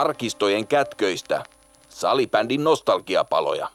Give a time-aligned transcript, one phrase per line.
[0.00, 1.44] arkistojen kätköistä.
[1.88, 3.68] Salibändin nostalgiapaloja.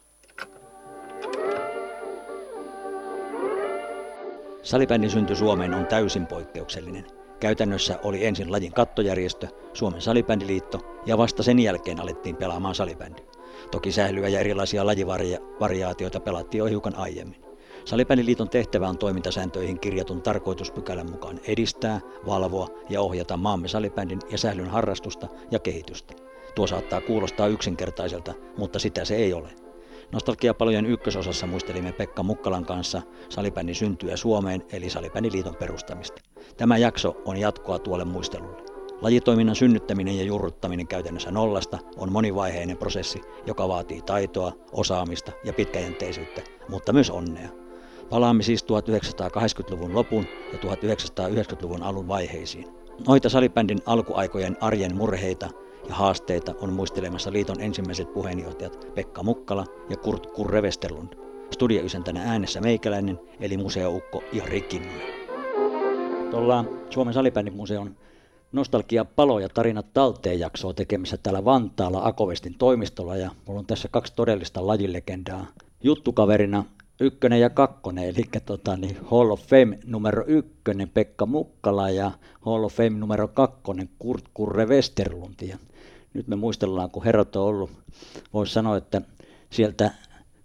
[4.64, 7.06] Salibändin synty Suomeen on täysin poikkeuksellinen.
[7.40, 13.22] Käytännössä oli ensin lajin kattojärjestö, Suomen salibändiliitto, ja vasta sen jälkeen alettiin pelaamaan salibändi.
[13.72, 17.46] Toki sählyä ja erilaisia lajivariaatioita pelattiin jo hiukan aiemmin.
[17.86, 24.70] Salibändiliiton tehtävä on toimintasääntöihin kirjatun tarkoituspykälän mukaan edistää, valvoa ja ohjata maamme salibändin ja sählyn
[24.70, 26.25] harrastusta ja kehitystä.
[26.56, 29.50] Tuo saattaa kuulostaa yksinkertaiselta, mutta sitä se ei ole.
[30.12, 36.22] Nostalgiapalojen ykkösosassa muistelimme Pekka Mukkalan kanssa salibändin syntyä Suomeen eli Salibändiliiton perustamista.
[36.58, 38.62] Tämä jakso on jatkoa tuolle muistelulle.
[39.02, 46.42] Lajitoiminnan synnyttäminen ja juurruttaminen käytännössä nollasta on monivaiheinen prosessi, joka vaatii taitoa, osaamista ja pitkäjänteisyyttä,
[46.70, 47.50] mutta myös onnea.
[48.10, 52.68] Palaamme siis 1980-luvun lopun ja 1990-luvun alun vaiheisiin.
[53.08, 55.50] Noita salibändin alkuaikojen arjen murheita
[55.90, 61.14] ja haasteita on muistelemassa liiton ensimmäiset puheenjohtajat Pekka Mukkala ja Kurt Kurre Westerlund.
[61.54, 65.02] Studioysäntänä äänessä meikäläinen eli museoukko Jari Kinnunen.
[66.32, 67.96] Tuolla Suomen salibändin museon
[68.52, 73.88] nostalgia palo ja tarinat talteen jaksoa tekemässä täällä Vantaalla Akovestin toimistolla ja mulla on tässä
[73.92, 75.46] kaksi todellista lajilegendaa
[75.84, 76.66] juttukaverina
[77.00, 82.64] ykkönen ja kakkonen, eli tota, niin Hall of Fame numero ykkönen Pekka Mukkala ja Hall
[82.64, 85.36] of Fame numero kakkonen Kurt Kurre Westerlund.
[85.42, 85.58] Ja
[86.16, 87.72] nyt me muistellaan, kun herrat on ollut,
[88.34, 89.02] voisi sanoa, että
[89.50, 89.92] sieltä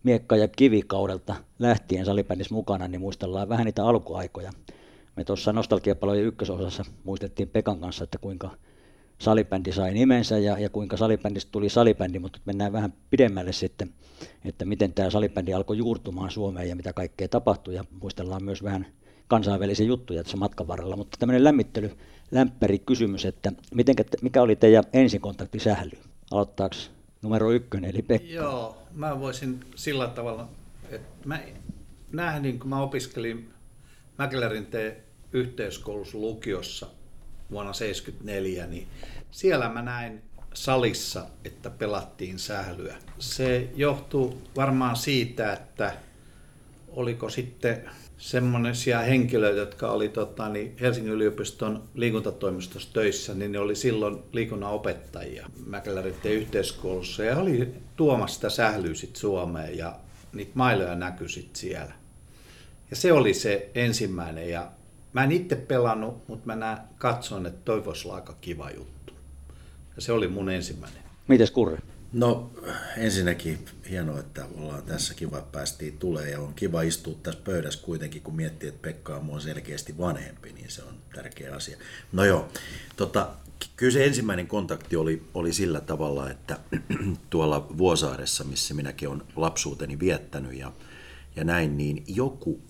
[0.03, 4.53] miekka- ja kivikaudelta lähtien salibändissä mukana, niin muistellaan vähän niitä alkuaikoja.
[5.17, 8.51] Me tuossa Nostalgiapalojen ykkösosassa muistettiin Pekan kanssa, että kuinka
[9.19, 13.91] salibändi sai nimensä ja, ja kuinka salibändistä tuli salibändi, mutta mennään vähän pidemmälle sitten,
[14.45, 17.75] että miten tämä salibändi alkoi juurtumaan Suomeen ja mitä kaikkea tapahtui.
[17.75, 18.87] Ja muistellaan myös vähän
[19.29, 21.91] kansainvälisiä juttuja tässä matkan varrella, mutta tämmöinen lämmittely,
[22.31, 26.03] lämpäri kysymys, että mitenkä, mikä oli teidän ensin kontakti sählyyn?
[26.31, 26.77] Aloittaako
[27.23, 28.29] numero ykkönen, eli Pekka?
[28.29, 30.49] Joo, mä voisin sillä tavalla,
[30.91, 31.41] että mä
[32.13, 33.51] nähdin, kun mä opiskelin
[34.19, 34.67] Mäkelärin
[35.33, 36.87] yhteiskoulussa lukiossa
[37.51, 38.89] vuonna 1974, niin
[39.31, 40.23] siellä mä näin
[40.55, 42.97] salissa, että pelattiin sählyä.
[43.19, 45.97] Se johtuu varmaan siitä, että
[46.89, 53.77] oliko sitten semmoisia henkilöitä, jotka oli tota, niin Helsingin yliopiston liikuntatoimistossa töissä, niin ne oli
[53.77, 59.97] silloin liikunnan opettajia Mäkeläritten yhteiskoulussa ja oli tuomassa sitä sählyä sit Suomeen ja
[60.33, 61.93] niitä mailoja näkyi sit siellä.
[62.91, 64.71] Ja se oli se ensimmäinen ja
[65.13, 69.15] mä en itse pelannut, mutta mä näin, katson, että toi olla aika kiva juttu.
[69.97, 71.03] Ja se oli mun ensimmäinen.
[71.29, 71.79] Mites Kurre?
[72.13, 72.51] No
[72.97, 77.83] ensinnäkin hienoa, että ollaan tässä kiva, että päästiin tulee ja on kiva istua tässä pöydässä
[77.83, 81.77] kuitenkin, kun miettii, että Pekka on mua selkeästi vanhempi, niin se on tärkeä asia.
[82.13, 82.49] No joo,
[82.97, 83.31] tota,
[83.77, 86.59] kyllä se ensimmäinen kontakti oli, oli sillä tavalla, että
[87.31, 90.73] tuolla Vuosaaressa, missä minäkin olen lapsuuteni viettänyt ja,
[91.37, 92.61] ja näin, niin joku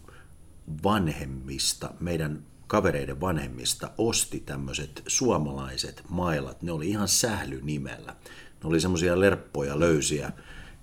[0.82, 6.62] vanhemmista, meidän kavereiden vanhemmista osti tämmöiset suomalaiset mailat.
[6.62, 8.16] Ne oli ihan sählynimellä.
[8.62, 10.32] Ne oli semmoisia lerppoja, löysiä.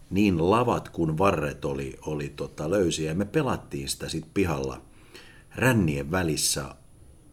[0.09, 3.11] Niin lavat kuin varret oli, oli tota löysiä.
[3.11, 4.81] Ja me pelattiin sitä sitten pihalla
[5.55, 6.75] rännien välissä.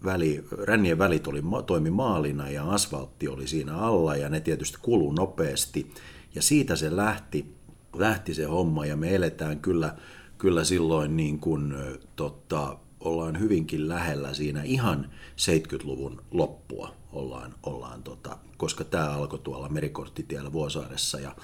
[0.04, 5.12] Väli, rännien välit oli, toimi maalina ja asfaltti oli siinä alla ja ne tietysti kuluu
[5.12, 5.90] nopeasti.
[6.34, 7.54] Ja siitä se lähti,
[7.96, 9.96] lähti se homma ja me eletään kyllä
[10.44, 11.74] kyllä silloin niin kuin,
[12.16, 19.68] tota, ollaan hyvinkin lähellä siinä ihan 70-luvun loppua ollaan, ollaan tota, koska tämä alkoi tuolla
[19.68, 21.36] Merikorttitiellä Vuosaaressa ja,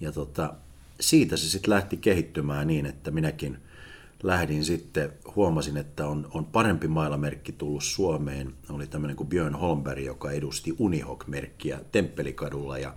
[0.00, 0.54] ja tota,
[1.00, 3.58] siitä se sitten lähti kehittymään niin, että minäkin
[4.22, 8.54] lähdin sitten, huomasin, että on, on parempi mailamerkki tullut Suomeen.
[8.70, 12.94] Oli tämmöinen kuin Björn Holmberg, joka edusti Unihok-merkkiä Temppelikadulla ja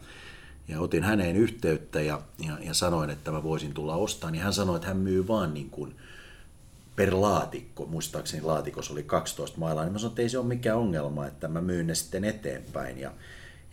[0.70, 4.34] ja otin häneen yhteyttä ja, ja, ja sanoin, että mä voisin tulla ostamaan.
[4.34, 5.96] Niin hän sanoi, että hän myy vaan niin kuin
[7.00, 10.78] per laatikko, muistaakseni laatikossa oli 12 mailaa, niin mä sanoin, että ei se ole mikään
[10.78, 12.98] ongelma, että mä myyn ne sitten eteenpäin.
[12.98, 13.12] Ja,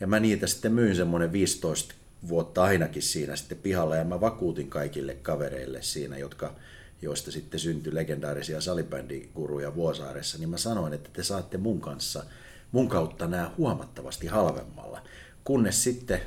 [0.00, 1.94] ja mä niitä sitten myin semmoinen 15
[2.28, 6.54] vuotta ainakin siinä sitten pihalla ja mä vakuutin kaikille kavereille siinä, jotka,
[7.02, 12.24] joista sitten syntyi legendaarisia salibändikuruja Vuosaaressa, niin mä sanoin, että te saatte mun kanssa,
[12.72, 15.02] mun kautta nämä huomattavasti halvemmalla.
[15.44, 16.20] Kunnes sitten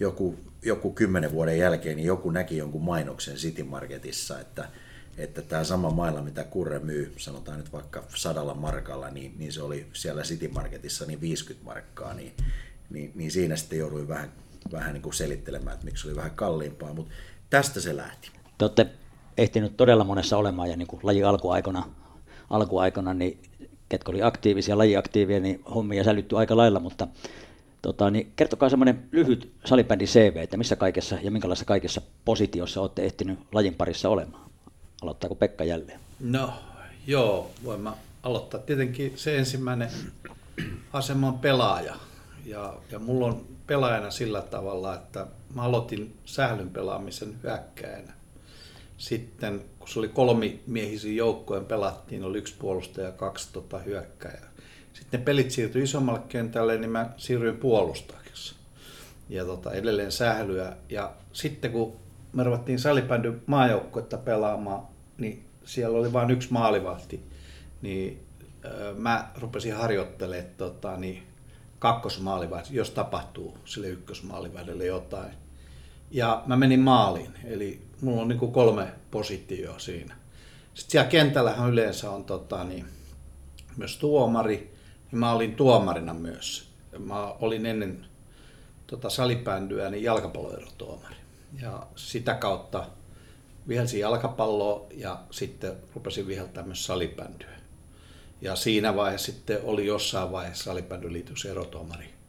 [0.00, 4.68] joku, joku kymmenen vuoden jälkeen niin joku näki jonkun mainoksen City Marketissa, että,
[5.22, 9.62] että tämä sama mailla, mitä Kurre myy, sanotaan nyt vaikka sadalla markalla, niin, niin se
[9.62, 12.32] oli siellä City Marketissa niin 50 markkaa, niin,
[12.90, 14.32] niin, niin siinä sitten jouduin vähän,
[14.72, 17.12] vähän niin kuin selittelemään, että miksi se oli vähän kalliimpaa, mutta
[17.50, 18.30] tästä se lähti.
[18.58, 18.86] Te olette
[19.38, 21.90] ehtinyt todella monessa olemaan ja niin kuin laji alkuaikana,
[22.50, 23.42] alkuaikana niin
[23.88, 27.08] ketkä oli aktiivisia, lajiaktiivia, niin hommia sälytty aika lailla, mutta
[27.82, 33.02] Tota, niin kertokaa semmoinen lyhyt salibändi CV, että missä kaikessa ja minkälaisessa kaikessa positiossa olette
[33.02, 34.49] ehtinyt lajin parissa olemaan.
[35.02, 36.00] Aloittaako Pekka jälleen?
[36.20, 36.52] No
[37.06, 37.92] joo, voin mä
[38.22, 38.60] aloittaa.
[38.60, 39.90] Tietenkin se ensimmäinen
[40.92, 41.94] asema on pelaaja.
[42.46, 48.12] Ja, ja mulla on pelaajana sillä tavalla, että mä aloitin sählyn pelaamisen hyökkäänä.
[48.98, 54.50] Sitten kun se oli kolmimiehisiin joukkojen pelattiin, oli yksi puolustaja ja kaksi tota, hyökkäjää.
[54.92, 58.54] Sitten ne pelit siirtyi isommalle kentälle, niin mä siirryin puolustajaksi.
[59.28, 60.76] Ja tota, edelleen sählyä.
[60.88, 61.96] Ja sitten kun
[62.32, 64.82] me ruvettiin salibändy maajoukkuetta pelaamaan,
[65.20, 67.22] niin siellä oli vain yksi maalivahti.
[67.82, 68.26] Niin
[68.96, 71.22] mä rupesin harjoittelemaan tota, niin
[71.78, 75.32] kakkosmaalivahti, jos tapahtuu sille ykkösmaalivahdelle jotain.
[76.10, 80.16] Ja mä menin maaliin, eli mulla on niin kuin kolme positioa siinä.
[80.74, 82.86] Sitten siellä kentällähän yleensä on tota, niin,
[83.76, 84.74] myös tuomari,
[85.12, 86.68] niin mä olin tuomarina myös.
[86.98, 88.06] Mä olin ennen
[88.86, 91.16] tota salibändyä niin jalkapalloerotuomari.
[91.62, 92.86] Ja sitä kautta
[93.68, 97.60] vihelsin jalkapalloa ja sitten rupesin viheltämään myös salibändyä.
[98.40, 102.20] Ja siinä vaiheessa sitten oli jossain vaiheessa salibändyliityksen erotuomari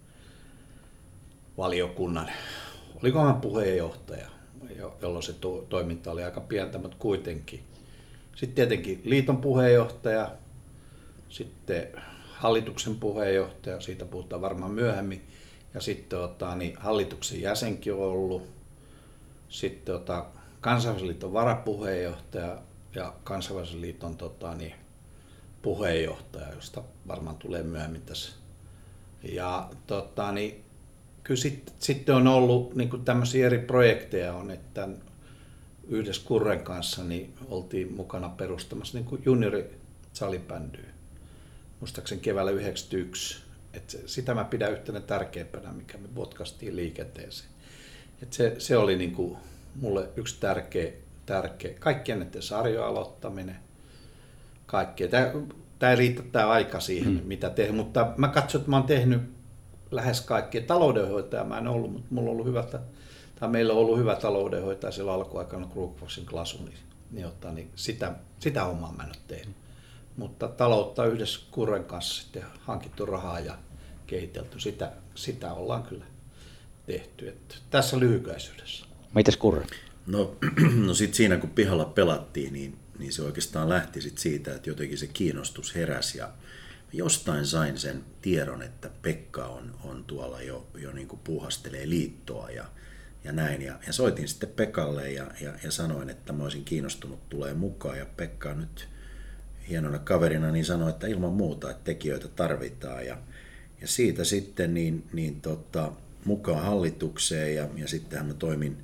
[1.58, 2.32] valiokunnan,
[3.04, 4.28] olikohan puheenjohtaja,
[5.02, 5.36] jolloin se
[5.70, 7.64] toiminta oli aika pientä, mutta kuitenkin.
[8.36, 10.32] Sitten tietenkin liiton puheenjohtaja,
[11.30, 11.88] sitten
[12.32, 15.28] hallituksen puheenjohtaja, siitä puhutaan varmaan myöhemmin,
[15.74, 18.48] ja sitten tota, niin hallituksen jäsenkin on ollut,
[19.50, 20.26] sitten tota,
[20.62, 22.62] kansainvälisen varapuheenjohtaja
[22.96, 24.74] ja kansainvälisen liiton tota, niin,
[25.62, 28.32] puheenjohtaja, josta varmaan tulee myöhemmin tässä.
[29.24, 30.64] Ja tota, niin,
[31.24, 34.90] kyllä sitten sit on ollut niin tämmöisiä eri projekteja on, että
[35.88, 39.80] yhdessä Kurren kanssa niin oltiin mukana perustamassa niin juniori
[40.14, 40.90] salibändyä
[41.80, 43.44] muistaakseni keväällä 91.
[43.74, 47.50] Et sitä mä pidän yhtenä tärkeimpänä, mikä me podcastiin liikenteeseen.
[48.24, 49.38] Et se, se oli niinku
[49.76, 50.92] mulle yksi tärkeä,
[51.26, 51.74] tärkeä.
[51.80, 53.56] kaikkien näiden sarjojen aloittaminen,
[54.66, 55.08] kaikkea.
[55.80, 57.28] Tämä ei riitä tämä aika siihen, hmm.
[57.28, 59.22] mitä tehdä, mutta mä katson, että mä oon tehnyt
[59.92, 60.62] lähes kaikkea.
[60.62, 62.64] Taloudenhoitaja mä en ollut, mutta mulla on ollut hyvä,
[63.40, 66.78] tai meillä on ollut hyvä taloudenhoitaja silloin alkuaikana Krugfosin klasu, niin,
[67.12, 69.56] niin, ottaa, niin sitä, sitä omaa mä en ole tehnyt
[70.18, 73.58] mutta taloutta yhdessä Kurren kanssa sitten hankittu rahaa ja
[74.08, 74.60] kehitelty.
[74.60, 76.06] Sitä, sitä ollaan kyllä
[76.86, 77.30] tehty.
[77.30, 78.86] Että tässä lyhykäisyydessä.
[79.16, 79.66] Mites Kurre?
[80.08, 80.36] No,
[80.86, 84.98] no sitten siinä kun pihalla pelattiin, niin, niin se oikeastaan lähti sit siitä, että jotenkin
[84.98, 86.30] se kiinnostus heräsi ja
[86.94, 92.50] jostain sain sen tiedon, että Pekka on, on tuolla jo, jo niin kuin puuhastelee liittoa
[92.50, 92.66] ja,
[93.24, 93.62] ja näin.
[93.62, 97.98] Ja, ja soitin sitten Pekalle ja, ja, ja sanoin, että mä olisin kiinnostunut tulee mukaan
[97.98, 98.88] ja Pekka nyt
[99.70, 103.06] hienona kaverina, niin sanoi, että ilman muuta, että tekijöitä tarvitaan.
[103.06, 103.18] Ja,
[103.82, 105.92] ja siitä sitten niin, niin tota,
[106.26, 108.78] mukaan hallitukseen ja, ja sittenhän mä toimin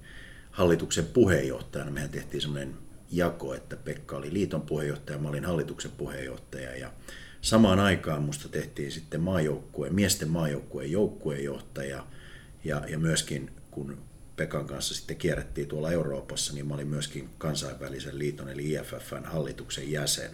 [0.58, 1.92] hallituksen puheenjohtajana.
[1.92, 2.78] Mehän tehtiin semmoinen
[3.12, 6.94] jako, että Pekka oli liiton puheenjohtaja, mä olin hallituksen puheenjohtaja ja
[7.42, 12.08] samaan aikaan musta tehtiin sitten maajoukkueen, miesten maajoukkueen joukkueenjohtaja
[12.64, 13.98] ja, ja myöskin kun
[14.36, 19.92] Pekan kanssa sitten kierrettiin tuolla Euroopassa, niin mä olin myöskin kansainvälisen liiton eli IFFn hallituksen
[19.92, 20.32] jäsen.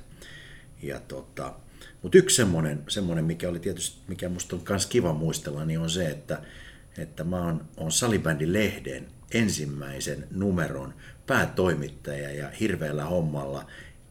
[0.82, 1.54] Ja tota,
[2.02, 5.90] mutta yksi semmoinen, semmoinen, mikä oli tietysti, mikä musta on myös kiva muistella, niin on
[5.90, 6.42] se, että,
[6.98, 10.94] että mä oon, oon Salibändi-lehden ensimmäisen numeron
[11.28, 13.66] päätoimittaja ja hirveällä hommalla.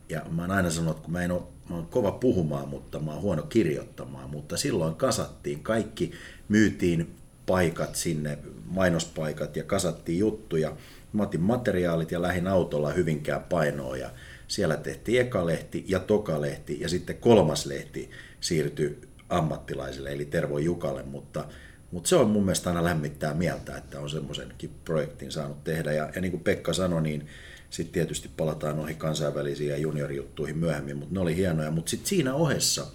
[0.09, 3.01] Ja mä oon aina sanonut, että kun mä en ole, mä oon kova puhumaan, mutta
[3.01, 6.13] mä oon huono kirjoittamaan, mutta silloin kasattiin kaikki,
[6.49, 7.15] myytiin
[7.47, 10.77] paikat sinne, mainospaikat ja kasattiin juttuja.
[11.13, 14.11] Mä otin materiaalit ja lähin autolla hyvinkään painoa ja
[14.49, 18.11] siellä tehtiin eka lehti ja toka lehti ja sitten kolmas lehti
[18.41, 21.45] siirtyi ammattilaisille eli Tervo Jukalle, mutta,
[21.93, 25.93] mutta se on mun mielestä aina lämmittää mieltä, että on semmoisenkin projektin saanut tehdä.
[25.93, 27.27] Ja, ja niin kuin Pekka sanoi, niin
[27.71, 31.71] sitten tietysti palataan noihin kansainvälisiin ja juniorijuttuihin myöhemmin, mutta ne oli hienoja.
[31.71, 32.87] Mutta sitten siinä ohessa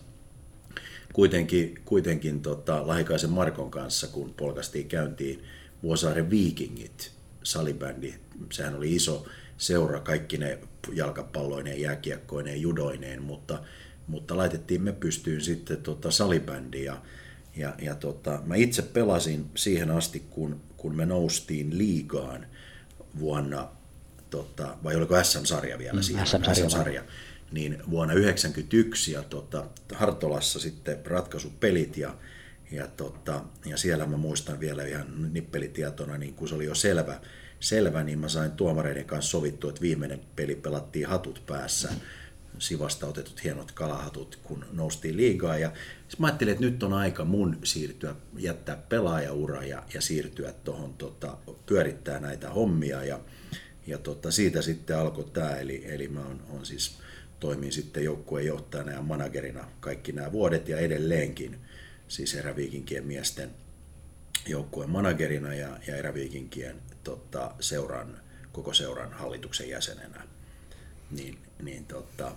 [1.13, 5.43] kuitenkin, kuitenkin tota, Lahikaisen Markon kanssa, kun polkastiin käyntiin
[5.83, 7.11] Vuosaaren Vikingit,
[7.43, 8.13] salibändi,
[8.51, 9.25] sehän oli iso
[9.57, 10.59] seura, kaikki ne
[10.93, 13.63] jalkapalloineen, jääkiekkoineen, judoineen, mutta,
[14.07, 17.01] mutta laitettiin me pystyyn sitten tota salibändi ja,
[17.57, 22.45] ja, ja tota, mä itse pelasin siihen asti, kun, kun me noustiin liigaan
[23.19, 23.69] vuonna,
[24.29, 26.27] tota, vai oliko SM-sarja vielä mm, siihen?
[26.27, 26.55] SM-sarja.
[26.55, 27.03] SM-sarja
[27.51, 32.15] niin vuonna 1991 ja tota, Hartolassa sitten ratkaisupelit ja,
[32.71, 37.21] ja, tota, ja siellä mä muistan vielä ihan nippelitietona, niin kun se oli jo selvä,
[37.59, 41.89] selvä, niin mä sain tuomareiden kanssa sovittua, että viimeinen peli pelattiin hatut päässä
[42.59, 45.57] Sivasta otetut hienot kalahatut, kun noustiin liigaa.
[45.57, 45.71] Ja
[46.17, 51.37] mä ajattelin, että nyt on aika mun siirtyä, jättää pelaajaura ja, ja siirtyä tuohon tota,
[51.65, 53.03] pyörittää näitä hommia.
[53.03, 53.19] Ja,
[53.87, 56.97] ja tota, siitä sitten alkoi tämä, eli, eli mä on, on siis
[57.39, 61.59] toimin sitten joukkueenjohtajana ja managerina kaikki nämä vuodet ja edelleenkin
[62.07, 63.49] siis eräviikinkien miesten
[64.47, 68.21] joukkueen managerina ja, ja eräviikinkien tota, seuran,
[68.51, 70.27] koko seuran hallituksen jäsenenä.
[71.11, 72.35] Niin, niin tota,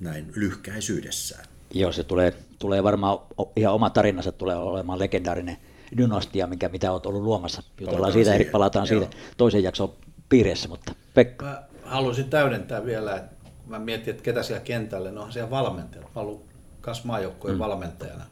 [0.00, 1.44] näin lyhkäisyydessään.
[1.74, 3.18] Joo, se tulee, tulee varmaan
[3.56, 5.56] ihan oma tarinansa tulee olemaan legendaarinen
[5.96, 7.62] dynastia, mikä, mitä olet ollut luomassa.
[7.80, 8.52] Jutellaan siitä, siihen.
[8.52, 9.00] palataan Joo.
[9.00, 9.92] siitä toisen jakson
[10.28, 11.44] piirissä, mutta Pekka.
[11.44, 16.14] Mä haluaisin täydentää vielä, että mä mietin, että ketä siellä kentällä, no siellä valmentajat.
[16.14, 16.44] Mä ollut
[16.80, 17.58] kas maajoukkojen mm.
[17.58, 18.24] valmentajana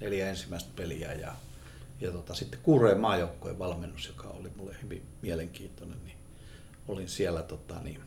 [0.00, 1.32] neljä ensimmäistä peliä ja,
[2.00, 6.16] ja tota, sitten Kuureen maajoukkojen valmennus, joka oli mulle hyvin mielenkiintoinen, niin
[6.88, 8.00] olin siellä tota, niin,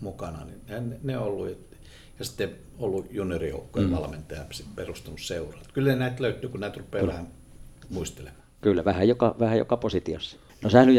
[0.00, 0.44] mukana.
[0.44, 1.65] Niin ne, ne ollut,
[2.18, 3.96] ja sitten ollut juniorijoukkojen mm.
[3.96, 5.62] valmentaja ja sitten perustanut seuraa.
[5.72, 7.12] Kyllä näitä löytyy, kun näitä rupeaa Kyllä.
[7.12, 7.28] vähän
[7.90, 8.42] muistelemaan.
[8.60, 10.36] Kyllä, vähän joka, vähän joka positiossa.
[10.62, 10.94] No sähly,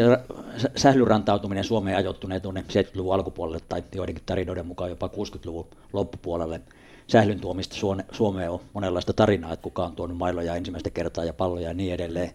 [0.76, 6.60] sählyrantautuminen Suomeen ajoittuneen tuonne 70-luvun alkupuolelle tai joidenkin tarinoiden mukaan jopa 60-luvun loppupuolelle.
[7.06, 7.76] Sählyn tuomista
[8.12, 11.94] Suomeen on monenlaista tarinaa, että kuka on tuonut mailoja ensimmäistä kertaa ja palloja ja niin
[11.94, 12.30] edelleen.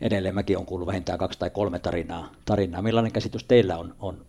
[0.00, 2.32] Edelleen mäkin on kuullut vähintään kaksi tai kolme tarinaa.
[2.44, 2.82] tarinaa.
[2.82, 4.26] Millainen käsitys teillä on, on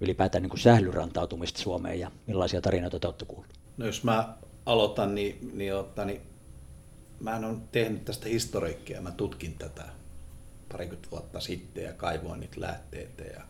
[0.00, 3.54] ylipäätään niin kuin sählyrantautumista Suomeen ja millaisia tarinoita te olette kuullut?
[3.76, 4.34] No jos mä
[4.66, 6.20] aloitan, niin, niin, otta, niin
[7.20, 9.84] mä en tehnyt tästä historiikkia, mä tutkin tätä
[10.72, 13.24] parikymmentä vuotta sitten ja kaivoin niitä lähteitä.
[13.24, 13.42] Ja,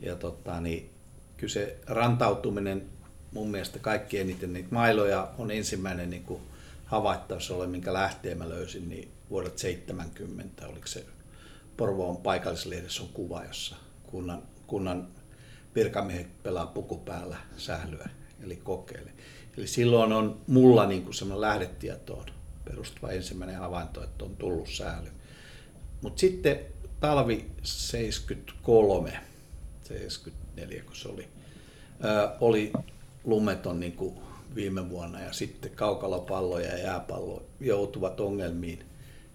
[0.00, 0.90] ja tota, niin,
[1.36, 2.86] kyllä se rantautuminen
[3.32, 6.42] mun mielestä kaikki eniten niitä mailoja on ensimmäinen niin kuin
[6.84, 11.06] havaittavissa ole, minkä lähteen mä löysin, niin vuodet 70, oliko se
[11.76, 15.08] Porvoon paikallislehdessä on kuva, jossa kunnan, kunnan
[15.74, 18.08] virkamiehet pelaa puku päällä sählyä,
[18.44, 19.12] eli kokeile.
[19.56, 22.26] Eli silloin on mulla niin kuin semmoinen lähdetietoon
[22.64, 25.08] perustuva ensimmäinen havainto, että on tullut sähly.
[26.02, 26.60] Mutta sitten
[27.00, 29.20] talvi 73,
[29.82, 31.28] 74 kun se oli,
[32.40, 32.72] oli
[33.24, 34.18] lumeton niin kuin
[34.54, 38.84] viime vuonna ja sitten kaukalopallo ja jääpallo joutuvat ongelmiin,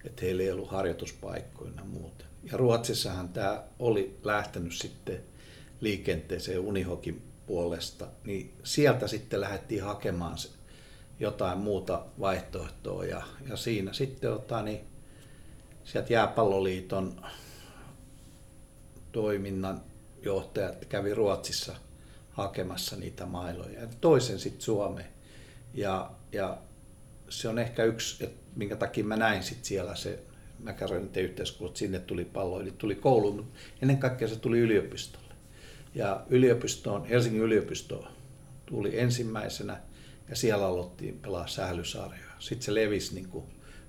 [0.04, 2.24] että heillä ei ollut harjoituspaikkoja ja muuta.
[2.50, 5.22] Ja Ruotsissahan tämä oli lähtenyt sitten
[5.80, 10.36] liikenteeseen Unihokin puolesta, niin sieltä sitten lähdettiin hakemaan
[11.20, 14.80] jotain muuta vaihtoehtoa ja, ja siinä sitten ottaa niin
[15.84, 17.26] sieltä Jääpalloliiton
[19.12, 19.82] toiminnan
[20.22, 21.74] johtajat kävi Ruotsissa
[22.30, 25.08] hakemassa niitä mailoja ja toisen sitten Suomeen.
[25.74, 26.58] Ja, ja
[27.28, 30.22] se on ehkä yksi, että minkä takia mä näin sitten siellä se
[30.58, 35.27] Mäkäräinen yhteiskunnat, sinne tuli pallo, eli tuli kouluun, mutta ennen kaikkea se tuli yliopistolle.
[35.94, 38.08] Ja yliopistoon, Helsingin yliopistoon
[38.66, 39.80] tuli ensimmäisenä
[40.28, 42.32] ja siellä aloittiin pelaa sählysarjoja.
[42.38, 43.44] Sitten se levisi niin kuin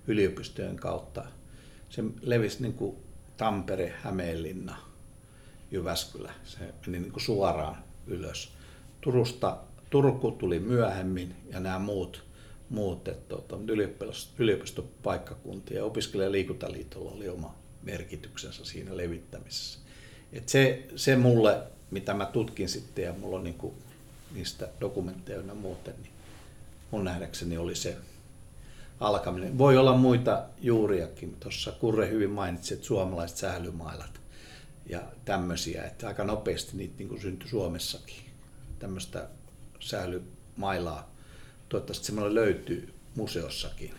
[0.07, 1.25] yliopistojen kautta
[1.89, 2.97] se levisi niin kuin
[3.37, 4.77] Tampere, Hämeenlinna,
[5.71, 6.31] Jyväskylä.
[6.43, 8.53] Se meni niin kuin suoraan ylös.
[9.01, 9.57] Turusta,
[9.89, 12.23] Turku tuli myöhemmin ja nämä muut,
[12.69, 13.57] muut että tuota,
[14.37, 19.79] yliopistopaikkakuntia ja opiskelija- liikuntaliitolla oli oma merkityksensä siinä levittämisessä.
[20.33, 23.73] Et se, se mulle, mitä mä tutkin sitten ja mulla on niin kuin
[24.33, 26.13] niistä dokumentteja ja muuten, niin
[26.91, 27.97] mun nähdäkseni oli se
[28.99, 29.57] alkaminen.
[29.57, 31.37] Voi olla muita juuriakin.
[31.39, 34.21] Tuossa Kurre hyvin mainitsi, että suomalaiset sählymailat
[34.89, 38.23] ja tämmöisiä, että aika nopeasti niitä niin kuin syntyi Suomessakin.
[38.79, 39.27] Tämmöistä
[39.79, 41.11] sählymailaa.
[41.69, 43.93] Toivottavasti semmoinen löytyy museossakin.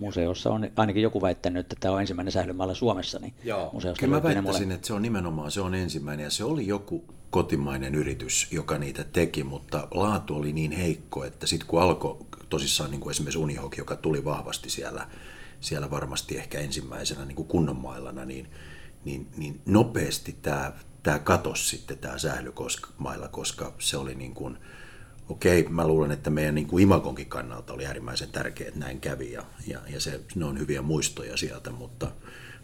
[0.00, 3.18] Museossa on ainakin joku väittänyt, että tämä on ensimmäinen sählymailla Suomessa.
[3.18, 3.70] Niin Joo.
[3.72, 4.74] Museossa Kyllä mä väittäisin, mulle...
[4.74, 9.04] että se on nimenomaan se on ensimmäinen ja se oli joku kotimainen yritys, joka niitä
[9.04, 13.76] teki, mutta laatu oli niin heikko, että sitten kun alkoi tosissaan niin kuin esimerkiksi Unihok,
[13.76, 15.06] joka tuli vahvasti siellä,
[15.60, 18.48] siellä varmasti ehkä ensimmäisenä niin kuin kunnon mailana, niin,
[19.04, 24.58] niin, niin nopeasti tämä, tämä katosi sitten tämä sählymailla, koska se oli niin kuin,
[25.30, 29.32] okei, mä luulen, että meidän niin kuin Imakonkin kannalta oli äärimmäisen tärkeää, että näin kävi
[29.32, 32.12] ja, ja, ja se, ne on hyviä muistoja sieltä, mutta,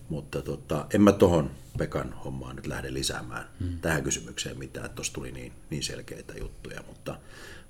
[0.09, 3.79] mutta tota, en mä tuohon Pekan hommaan nyt lähde lisäämään hmm.
[3.79, 7.19] tähän kysymykseen mitään, että tuossa tuli niin, niin selkeitä juttuja, mutta,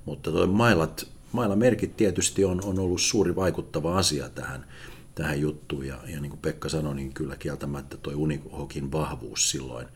[0.04, 4.66] mutta toi mailat, mailamerkit tietysti on, on ollut suuri vaikuttava asia tähän,
[5.14, 5.86] tähän juttuun.
[5.86, 9.88] Ja, ja niin kuin Pekka sanoi, niin kyllä kieltämättä tuo Unihokin vahvuus silloin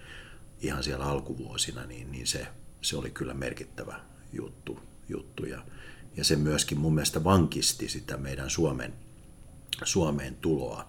[0.62, 2.47] ihan siellä alkuvuosina, niin, niin se,
[2.83, 4.00] se oli kyllä merkittävä
[4.33, 4.89] juttu.
[5.10, 5.46] Juttu.
[5.46, 5.62] Ja,
[6.22, 8.92] se myöskin mun mielestä vankisti sitä meidän Suomen,
[9.84, 10.86] Suomeen tuloa,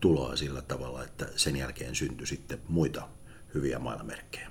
[0.00, 3.08] tuloa sillä tavalla, että sen jälkeen syntyi sitten muita
[3.54, 4.50] hyviä mailamerkkejä.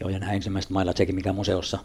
[0.00, 1.78] Joo, ja nämä ensimmäiset mailat, sekin mikä museossa,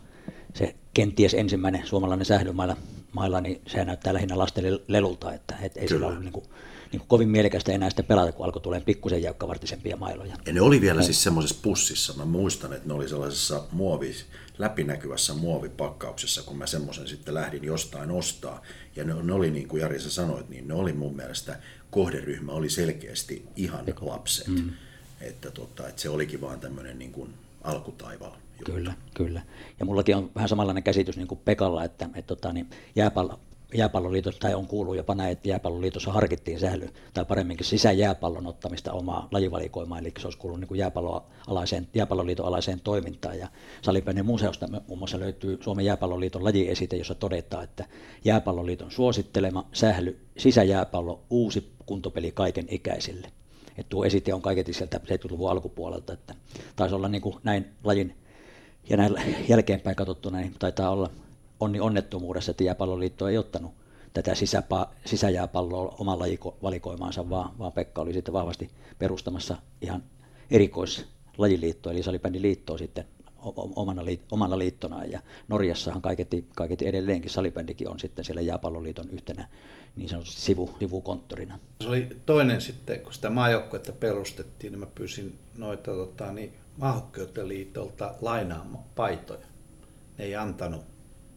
[0.54, 2.78] se kenties ensimmäinen suomalainen sählymailla
[3.12, 6.46] mailla, niin se näyttää lähinnä lasten lelulta, että et ei sillä ole niin kuin,
[6.94, 10.38] niin kuin kovin mielekästä enää sitten pelata, kun alkoi tulemaan pikkusen jäykkävartisempia mailoja.
[10.46, 11.06] Ja ne oli vielä no.
[11.06, 14.26] siis semmoisessa pussissa, mä muistan, että ne oli sellaisessa muovis,
[14.58, 18.62] läpinäkyvässä muovipakkauksessa, kun mä semmoisen sitten lähdin jostain ostaa.
[18.96, 21.60] Ja ne, ne oli niin kuin Jari sä sanoit, niin ne oli mun mielestä,
[21.92, 24.48] kohderyhmä oli selkeästi ihan lapset.
[24.48, 24.70] Mm.
[25.22, 28.32] Että, tota, että se olikin vaan tämmöinen niin kuin alkutaival.
[28.66, 29.42] Kyllä, kyllä.
[29.80, 33.40] Ja mullakin on vähän samanlainen käsitys niin kuin Pekalla, että, että tota, niin jääpallo,
[33.74, 39.28] jääpalloliitossa, tai on kuullut jopa näin, että jääpalloliitossa harkittiin sähly, tai paremminkin sisäjääpallon ottamista omaa
[39.32, 43.40] lajivalikoimaan, eli se olisi kuullut niin jääpalloliiton jääpalloliiton alaiseen toimintaan.
[43.40, 43.48] Ja
[43.82, 47.86] Salipäinen museosta muun muassa löytyy Suomen jääpalloliiton lajiesite, jossa todetaan, että
[48.26, 53.28] jääpalloliiton suosittelema sähly sisäjääpallo uusi kuntopeli kaiken ikäisille.
[53.78, 56.36] Että tuo esite on kaiketi sieltä 70-luvun alkupuolelta, että
[56.76, 58.16] taisi olla niin kuin näin lajin
[58.90, 59.16] ja näin
[59.50, 61.10] jälkeenpäin katsottuna, niin taitaa olla
[61.64, 63.74] onni onnettomuudessa, että jääpalloliitto ei ottanut
[64.14, 66.20] tätä sisäpä, sisäjääpalloa oman
[66.64, 70.04] valikoimaansa, vaan, vaan Pekka oli sitten vahvasti perustamassa ihan
[70.52, 73.06] erikoislajiliittoa, eli salibändiliittoa sitten
[73.76, 74.02] omana,
[74.32, 75.12] omana liittonaan.
[75.12, 79.48] Ja Norjassahan kaiketi, kaiketi edelleenkin salibändikin on sitten siellä jääpalloliiton yhtenä
[79.96, 81.60] niin sanotusti sivu, sivukonttorina.
[81.82, 86.54] Se oli toinen sitten, kun sitä maajoukkuetta perustettiin, niin mä pyysin noita tota, niin,
[87.44, 89.48] liitolta lainaamaan paitoja.
[90.18, 90.93] Ne ei antanut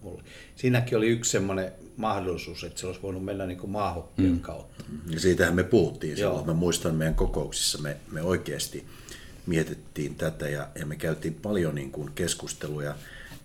[0.07, 0.23] mulle.
[0.57, 4.41] Siinäkin oli yksi semmoinen mahdollisuus, että se olisi voinut mennä niin maahokkeen mm.
[4.41, 4.85] kautta.
[5.11, 6.31] Ja siitähän me puhuttiin Joo.
[6.31, 6.47] silloin.
[6.47, 8.87] Mä muistan meidän kokouksissa, me, me oikeasti
[9.47, 12.95] mietittiin tätä ja, ja me käytiin paljon niin kuin keskusteluja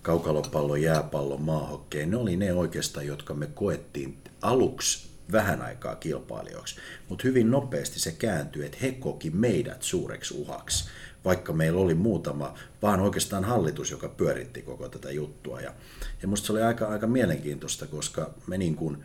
[0.01, 2.12] kaukalopallo, jääpallo, maahokkeen.
[2.12, 6.75] Ne oli ne oikeastaan, jotka me koettiin aluksi vähän aikaa kilpailijoiksi,
[7.10, 10.89] mutta hyvin nopeasti se kääntyi, että he koki meidät suureksi uhaksi,
[11.25, 15.62] vaikka meillä oli muutama, vaan oikeastaan hallitus, joka pyöritti koko tätä juttua.
[15.62, 15.74] Ja,
[16.22, 19.03] ja musta se oli aika, aika mielenkiintoista, koska me niin kuin,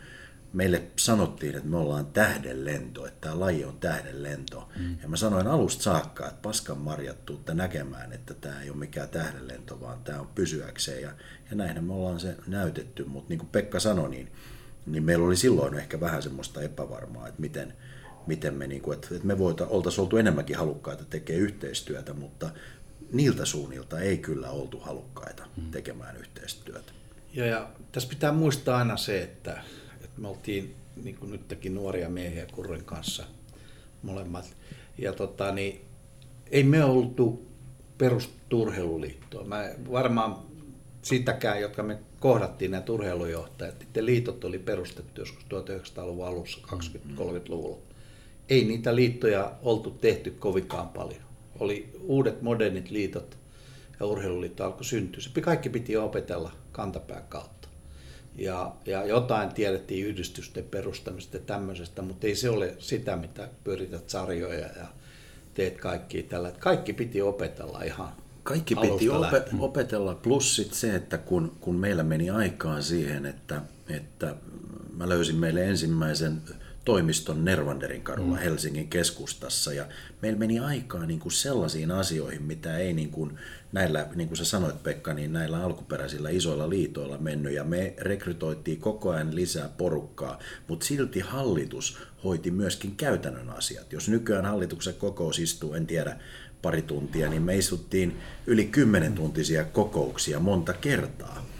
[0.52, 4.68] meille sanottiin, että me ollaan tähdenlento, että tämä laji on tähdenlento.
[4.79, 4.96] Mm.
[5.02, 9.09] Ja mä sanoin alusta saakka, että paskan marjat tuutte näkemään, että tämä ei ole mikään
[9.09, 11.02] tähdenlento, vaan tämä on pysyäkseen.
[11.02, 11.11] Ja,
[11.50, 14.33] ja näinhän me ollaan se näytetty, mutta niin kuin Pekka sanoi, niin,
[14.87, 17.74] niin meillä oli silloin ehkä vähän semmoista epävarmaa, että miten,
[18.26, 22.50] miten me, niin kuin, että, että me voita, oltaisiin oltu enemmänkin halukkaita tekemään yhteistyötä, mutta
[23.12, 25.70] niiltä suunnilta ei kyllä oltu halukkaita mm.
[25.70, 26.92] tekemään yhteistyötä.
[27.32, 29.62] Ja, ja tässä pitää muistaa aina se, että
[30.16, 33.24] me oltiin niin kuin nytkin nuoria miehiä Kurrin kanssa
[34.02, 34.56] molemmat.
[34.98, 35.80] Ja tota, niin,
[36.50, 37.46] ei me oltu
[37.98, 39.44] perusturheiluliittoa.
[39.44, 40.36] Mä varmaan
[41.02, 47.78] sitäkään, jotka me kohdattiin nämä urheilujohtajat, että liitot oli perustettu joskus 1900-luvun alussa, 20-30-luvulla.
[48.48, 51.22] Ei niitä liittoja oltu tehty kovinkaan paljon.
[51.59, 53.38] Oli uudet modernit liitot
[54.00, 55.20] ja urheiluliitto alkoi syntyä.
[55.20, 57.68] Se kaikki piti opetella kantapään kautta
[58.38, 64.11] ja, ja jotain tiedettiin yhdistysten perustamista ja tämmöisestä, mutta ei se ole sitä, mitä pyörität
[64.11, 64.87] sarjoja ja
[65.54, 66.52] teet kaikki tällä.
[66.59, 72.02] Kaikki piti opetella ihan Kaikki piti ope- opetella, plus sit se, että kun, kun meillä
[72.02, 74.35] meni aikaan siihen, että, että
[74.96, 76.42] mä löysin meille ensimmäisen
[76.87, 78.42] toimiston Nervanderin kadulla mm.
[78.42, 79.87] Helsingin keskustassa ja
[80.22, 83.38] meillä meni aikaa niin kuin sellaisiin asioihin, mitä ei niin kuin
[83.72, 88.81] näillä, niin kuin sä sanoit Pekka, niin näillä alkuperäisillä isoilla liitoilla mennyt ja me rekrytoitiin
[88.81, 93.92] koko ajan lisää porukkaa, mutta silti hallitus hoiti myöskin käytännön asiat.
[93.92, 96.16] Jos nykyään hallituksen kokous istuu, en tiedä,
[96.62, 101.56] pari tuntia, niin me istuttiin yli kymmenen tuntisia kokouksia monta kertaa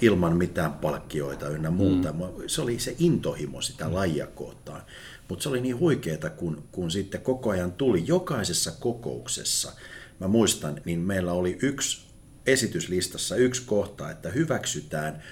[0.00, 2.12] ilman mitään palkkioita ynnä muuta.
[2.12, 2.18] Mm.
[2.46, 3.94] Se oli se intohimo sitä mm.
[3.94, 4.82] lajia kohtaan.
[5.28, 9.72] Mutta se oli niin huikeeta, kun, kun sitten koko ajan tuli jokaisessa kokouksessa–
[10.20, 12.06] mä muistan, niin meillä oli yksi
[12.46, 15.22] esityslistassa yksi kohta, että hyväksytään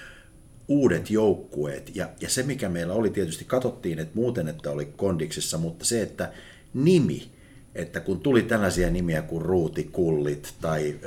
[0.67, 1.95] uudet joukkueet.
[1.95, 6.01] Ja, ja se, mikä meillä oli tietysti, katsottiin, että muuten, että oli kondiksessa, mutta se,
[6.01, 6.33] että
[6.73, 7.31] nimi,
[7.75, 10.99] että kun tuli tällaisia nimiä kuin ruutikullit tai,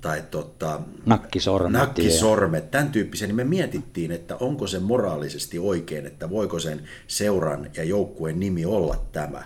[0.00, 6.30] tai tota, nakkisormet, nakkisormet tämän tyyppisiä, niin me mietittiin, että onko se moraalisesti oikein, että
[6.30, 9.42] voiko sen seuran ja joukkueen nimi olla tämä,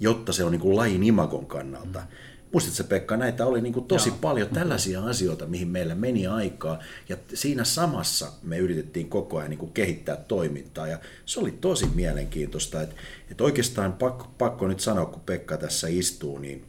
[0.00, 1.98] jotta se on niin kuin lajin imagon kannalta.
[1.98, 2.06] Mm
[2.52, 4.18] Muistatko Pekka, näitä oli niin kuin tosi Joo.
[4.20, 6.78] paljon tällaisia asioita, mihin meillä meni aikaa.
[7.08, 10.86] Ja siinä samassa me yritettiin koko ajan niin kuin kehittää toimintaa.
[10.86, 12.82] Ja se oli tosi mielenkiintoista.
[12.82, 12.96] Että,
[13.30, 16.64] että oikeastaan pakko, pakko nyt sanoa, kun Pekka tässä istuu niin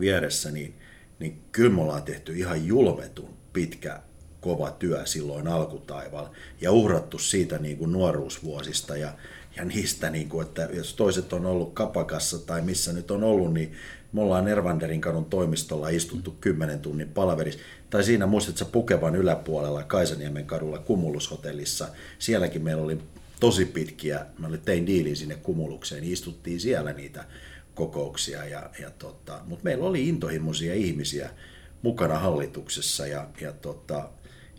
[0.00, 0.74] vieressä, niin,
[1.22, 4.00] niin kyllä me ollaan tehty ihan julmetun pitkä
[4.40, 6.30] kova työ silloin alkutaivaalla
[6.60, 9.12] ja uhrattu siitä niin kuin nuoruusvuosista ja,
[9.56, 13.54] ja niistä, niin kuin, että jos toiset on ollut kapakassa tai missä nyt on ollut,
[13.54, 13.72] niin
[14.12, 17.60] me ollaan Ervanderin kadun toimistolla istuttu 10 tunnin palaverissa.
[17.90, 22.98] tai siinä muistatko Pukevan yläpuolella Kaisaniemen kadulla Kumulushotellissa, sielläkin meillä oli
[23.40, 27.24] tosi pitkiä, mä tein diilin sinne Kumulukseen, niin istuttiin siellä niitä
[27.74, 31.30] kokouksia, ja, ja tota, mutta meillä oli intohimoisia ihmisiä
[31.82, 34.08] mukana hallituksessa, ja, ja, tota,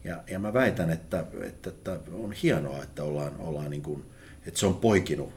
[0.04, 4.06] ja, ja mä väitän, että, että, että on hienoa, että ollaan, ollaan niin kuin,
[4.48, 5.34] että se on poikinut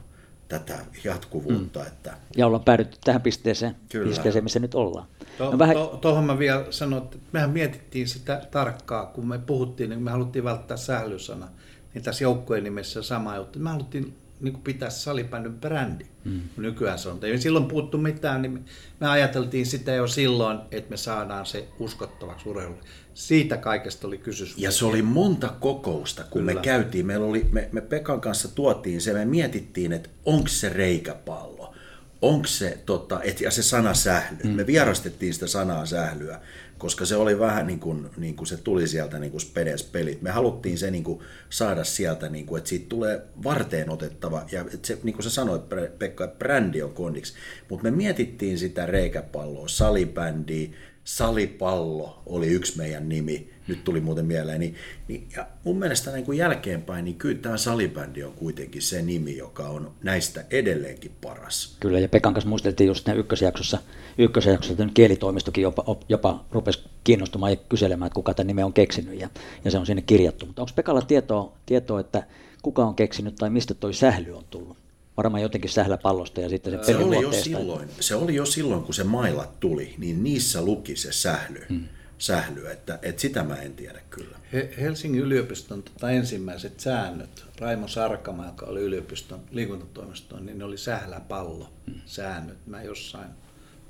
[0.49, 1.81] tätä jatkuvuutta.
[1.81, 1.87] Mm.
[1.87, 2.17] Että...
[2.37, 4.09] Ja ollaan päädytty tähän pisteeseen, Kyllä.
[4.09, 5.07] pisteeseen missä nyt ollaan.
[5.39, 5.77] To, no vähän...
[5.77, 10.11] to, tohon mä vielä sanon, että mehän mietittiin sitä tarkkaa, kun me puhuttiin, niin me
[10.11, 11.49] haluttiin välttää sählysana,
[11.95, 13.59] niin tässä joukkojen nimessä sama juttu.
[13.59, 16.41] Me haluttiin niin kuin pitää salibändyn brändi, mm.
[16.57, 17.19] nykyään se on.
[17.23, 18.65] Ei silloin puuttu mitään, niin
[19.01, 22.83] me ajateltiin sitä jo silloin, että me saadaan se uskottavaksi urheilulle.
[23.15, 24.55] Siitä kaikesta oli kysymys.
[24.59, 26.55] Ja se oli monta kokousta, kun Kyllä.
[26.55, 27.07] me käytiin.
[27.07, 31.75] Meillä oli, me, me Pekan kanssa tuotiin se, me mietittiin, että onko se reikäpallo,
[32.23, 34.39] onko se, tota, et, ja se sana sähly.
[34.45, 34.51] Mm.
[34.51, 36.41] Me vierastettiin sitä sanaa sählyä
[36.79, 40.23] koska se oli vähän niin kuin, niin kuin se tuli sieltä niin kuin Spedes-pelit.
[40.23, 44.65] Me haluttiin se niin kuin saada sieltä, niin kuin, että siitä tulee varteen otettava, ja
[44.83, 45.63] se, niin kuin sä sanoit
[45.99, 47.35] Pekka, brändi on kondiksi,
[47.71, 50.71] mutta me mietittiin sitä reikäpalloa, salibändiä,
[51.05, 54.75] salipallo oli yksi meidän nimi, nyt tuli muuten mieleen, niin,
[55.09, 59.37] niin ja mun mielestä niin kuin jälkeenpäin, niin kyllä tämä salibändi on kuitenkin se nimi,
[59.37, 61.77] joka on näistä edelleenkin paras.
[61.81, 63.79] Kyllä, ja Pekan kanssa muisteltiin just ykkösjaksossa,
[64.19, 69.21] ykkösjaksossa että kielitoimistokin jopa, jopa rupesi kiinnostumaan ja kyselemään, että kuka tämän nimen on keksinyt,
[69.21, 69.29] ja,
[69.65, 70.47] ja se on sinne kirjattu.
[70.47, 72.23] Mutta onko Pekalla tietoa, tietoa, että
[72.63, 74.77] kuka on keksinyt tai mistä toi sähly on tullut?
[75.17, 78.95] varmaan jotenkin sähläpallosta ja sitten se, se oli jo silloin, Se oli jo silloin, kun
[78.95, 81.67] se mailat tuli, niin niissä luki se sähly.
[81.69, 84.39] Hmm sählyä, että, että sitä mä en tiedä kyllä.
[84.81, 91.73] Helsingin yliopiston tota ensimmäiset säännöt, Raimo Sarkama, joka oli yliopiston liikuntatoimiston, niin ne oli sähläpallo
[92.07, 92.67] säännöt.
[92.67, 93.29] Mä jossain,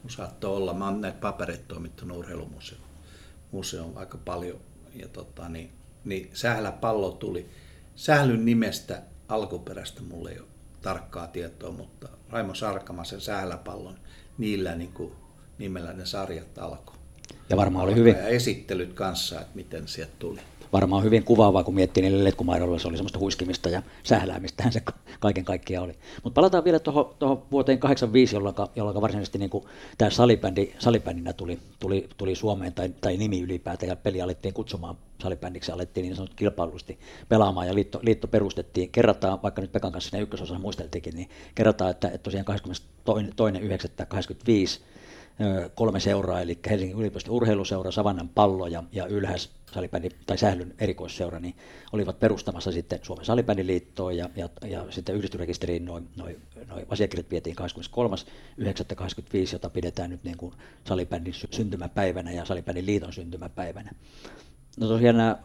[0.02, 2.86] mun saattoi olla, mä oon näitä paperit toimittanut urheilumuseoon
[3.52, 4.60] museon aika paljon,
[4.94, 5.72] ja tota, niin,
[6.04, 7.50] niin sähläpallo tuli.
[7.96, 10.48] Sählyn nimestä alkuperäistä mulle ei ole
[10.82, 13.98] tarkkaa tietoa, mutta Raimo Sarkama sen sähläpallon,
[14.38, 15.12] niillä niin kuin,
[15.58, 16.95] nimellä ne sarjat alkoi.
[17.50, 18.14] Ja varmaan oli hyvin...
[18.14, 20.40] Ja esittelyt kanssa, että miten sieltä tuli.
[20.72, 24.82] Varmaan hyvin kuvaavaa, kun miettii niille letkumaidolla, se oli semmoista huiskimista ja sähläämistä, se
[25.20, 25.92] kaiken kaikkiaan oli.
[26.24, 29.50] Mutta palataan vielä tuohon vuoteen 85, jolloin, jolloin varsinaisesti niin
[29.98, 34.96] tämä salibändi, salibändinä tuli, tuli, tuli Suomeen, tai, tai nimi ylipäätään, ja peli alettiin kutsumaan
[35.22, 38.90] salibändiksi, alettiin niin sanottu kilpailusti pelaamaan, ja liitto, liitto perustettiin.
[38.90, 44.80] Kerrataan, vaikka nyt Pekan kanssa siinä ykkösosassa muisteltiinkin, niin kerrataan, että, että tosiaan 22.9.85
[45.74, 51.40] kolme seuraa, eli Helsingin yliopiston urheiluseura, Savannan pallo ja, ja Ylhäs salibändi, tai Sählyn erikoisseura,
[51.40, 51.54] niin
[51.92, 57.56] olivat perustamassa sitten Suomen salibändiliittoa ja, ja, ja sitten yhdistysrekisteriin noin noi, noi asiakirjat vietiin
[58.60, 63.90] 23.9.85, jota pidetään nyt niin kuin salibändin syntymäpäivänä ja salibändin liiton syntymäpäivänä.
[64.76, 65.38] No tosiaan nämä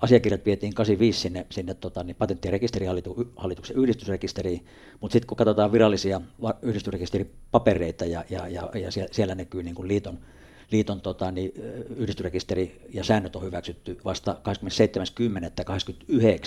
[0.00, 4.66] asiakirjat vietiin 85 sinne, sinne tota, niin patentti- ja rekisterihallituksen yhdistysrekisteriin,
[5.00, 6.20] mutta sitten kun katsotaan virallisia
[6.62, 10.18] yhdistysrekisteripapereita ja, ja, ja, ja siellä, siellä näkyy niin kuin liiton,
[10.70, 11.52] liiton tota, niin,
[11.96, 14.36] yhdistysrekisteri ja säännöt on hyväksytty vasta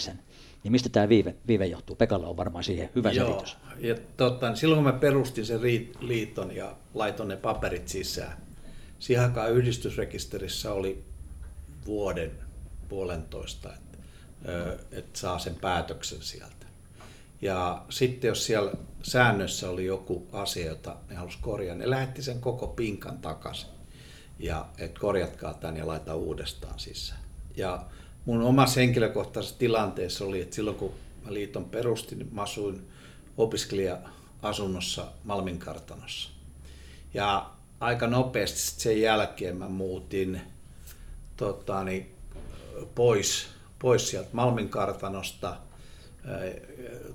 [0.10, 0.14] 27.10.89.
[0.64, 1.96] Niin mistä tämä viive, viive johtuu?
[1.96, 3.58] Pekalla on varmaan siihen hyvä Joo, selitys.
[3.80, 5.62] Ja totta, niin silloin kun mä perustin sen
[6.00, 8.38] liiton ja laitoin ne paperit sisään,
[9.00, 11.11] siihen aikaan yhdistysrekisterissä oli
[11.86, 12.32] vuoden,
[12.90, 13.98] puolentoista, että,
[14.92, 16.66] että saa sen päätöksen sieltä.
[17.42, 18.72] Ja sitten jos siellä
[19.04, 23.70] säännössä oli joku asia, jota ne halusi korjaa, ne lähetti sen koko pinkan takaisin.
[24.40, 27.20] Ja että korjatkaa tämän ja laita uudestaan sisään.
[27.58, 27.86] Ja
[28.26, 30.94] mun omassa henkilökohtaisessa tilanteessa oli, että silloin kun
[31.26, 32.88] mä liiton perustin, niin mä asuin
[33.38, 36.30] opiskelija-asunnossa Malminkartanossa.
[37.14, 40.42] Ja aika nopeasti sen jälkeen mä muutin
[41.42, 42.16] tota, niin,
[42.96, 43.48] pois,
[43.80, 45.58] pois sieltä Malmin kartanosta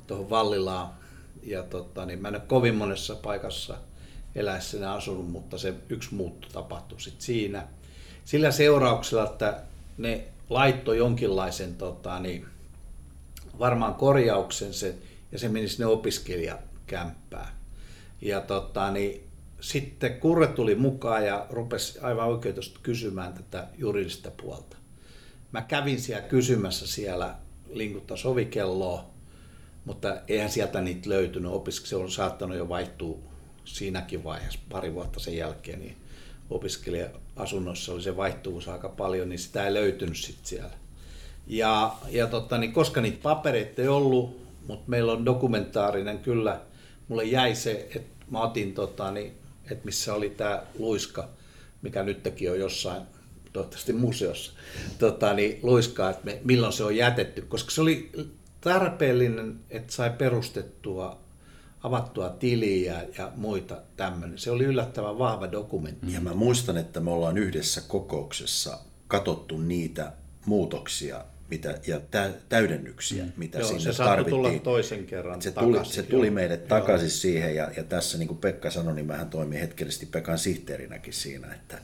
[0.07, 0.91] tuohon Vallilaan.
[1.43, 3.77] Ja tota, niin mä en ole kovin monessa paikassa
[4.35, 7.67] eläessäni asunut, mutta se yksi muutto tapahtui sitten siinä.
[8.25, 9.63] Sillä seurauksella, että
[9.99, 12.47] ne laittoi jonkinlaisen tota, niin,
[13.59, 14.95] varmaan korjauksen se,
[15.33, 17.49] ja se meni sinne opiskelijakämppään.
[18.21, 19.26] Ja tota, niin,
[19.61, 24.77] sitten Kurre tuli mukaan ja rupesi aivan oikeutusti kysymään tätä juridista puolta.
[25.53, 27.35] Mä kävin siellä kysymässä siellä
[27.71, 29.11] linkutta sovikelloa,
[29.85, 31.53] mutta eihän sieltä niitä löytynyt.
[31.53, 33.19] Opisk- se on saattanut jo vaihtua
[33.65, 35.97] siinäkin vaiheessa, pari vuotta sen jälkeen, niin
[36.51, 40.75] opiskelija-asunnossa oli se vaihtuvuus aika paljon, niin sitä ei löytynyt sitten siellä.
[41.47, 46.61] Ja, ja totta, niin koska niitä papereita ei ollut, mutta meillä on dokumentaarinen kyllä,
[47.09, 49.33] mulle jäi se, että mä otin tota, niin
[49.71, 51.29] että missä oli tämä luiska,
[51.83, 53.03] mikä nytkin on jossain
[53.53, 54.53] toivottavasti museossa,
[54.99, 58.13] tota, niin luiskaa, että me, milloin se on jätetty, koska se oli
[58.61, 61.19] tarpeellinen, että sai perustettua
[61.83, 64.39] avattua tiliä ja muita tämmöinen.
[64.39, 66.13] Se oli yllättävän vahva dokumentti.
[66.13, 70.13] Ja mä muistan, että me ollaan yhdessä kokouksessa katottu niitä
[70.47, 73.33] muutoksia mitä, ja tä, täydennyksiä, mm.
[73.37, 74.37] mitä Joo, sinne se tarvittiin.
[74.37, 75.95] tulla toisen kerran se tuli, takaisin.
[75.95, 76.35] se tuli Joo.
[76.35, 77.17] meille takaisin Joo.
[77.17, 81.55] siihen ja, ja tässä niin kuin Pekka sanoi, niin mähän toimin hetkellisesti Pekan sihteerinäkin siinä,
[81.55, 81.79] että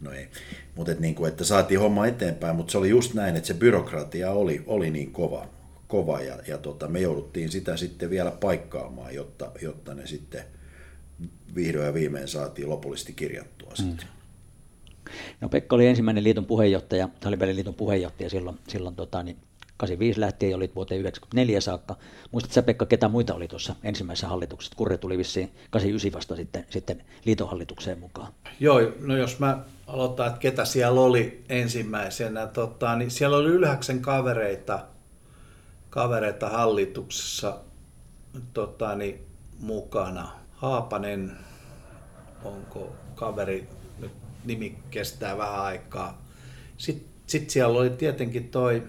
[0.00, 0.28] no ei.
[0.74, 3.54] Mutta et niin kuin, että saatiin homma eteenpäin, mutta se oli just näin, että se
[3.54, 5.48] byrokratia oli, oli niin kova,
[5.88, 10.44] kova ja, ja tota, me jouduttiin sitä sitten vielä paikkaamaan, jotta, jotta ne sitten
[11.54, 13.76] vihdoin ja viimein saatiin lopullisesti kirjattua mm.
[13.76, 14.13] sitten.
[15.40, 19.36] No Pekka oli ensimmäinen liiton puheenjohtaja, Salibändin liiton puheenjohtaja silloin, silloin tota, niin
[19.76, 21.96] 85 lähtien ja olit vuoteen 94 saakka.
[22.32, 24.76] Muistatko sä Pekka, ketä muita oli tuossa ensimmäisessä hallituksessa?
[24.76, 28.32] Kurre tuli vissiin 89 vasta sitten, sitten liiton hallitukseen mukaan.
[28.60, 34.00] Joo, no jos mä aloitan, että ketä siellä oli ensimmäisenä, tota, niin siellä oli yhdeksän
[34.00, 34.80] kavereita,
[35.90, 37.56] kavereita hallituksessa
[38.52, 39.26] tota, niin,
[39.60, 40.28] mukana.
[40.52, 41.32] Haapanen,
[42.44, 43.68] onko kaveri,
[44.44, 46.22] nimi kestää vähän aikaa.
[46.78, 48.82] Sitten sit siellä oli tietenkin toi,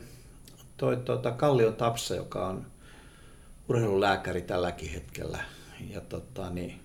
[0.77, 2.65] toi tota Kallio Tapsa, joka on
[3.69, 5.43] urheilulääkäri tälläkin hetkellä.
[5.89, 6.79] Ja tota, niin,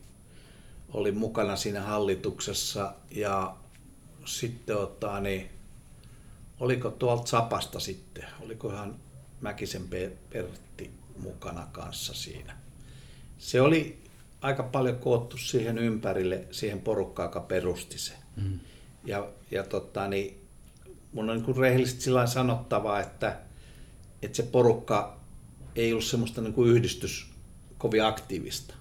[0.92, 3.56] oli mukana siinä hallituksessa ja
[4.24, 5.50] sitten ottaa, niin
[6.60, 8.96] oliko tuolta Sapasta sitten, olikohan
[9.40, 9.88] Mäkisen
[10.30, 12.56] Pertti mukana kanssa siinä.
[13.38, 14.04] Se oli
[14.40, 18.12] aika paljon koottu siihen ympärille, siihen porukkaan, joka perusti se.
[18.36, 18.60] Mm.
[19.04, 20.40] Ja, ja tota, niin,
[21.12, 23.38] mun on niin rehellisesti sillä sanottava, että,
[24.22, 25.20] että se porukka
[25.76, 27.30] ei ollut semmoista niin kuin yhdistys
[27.78, 28.74] kovin aktiivista.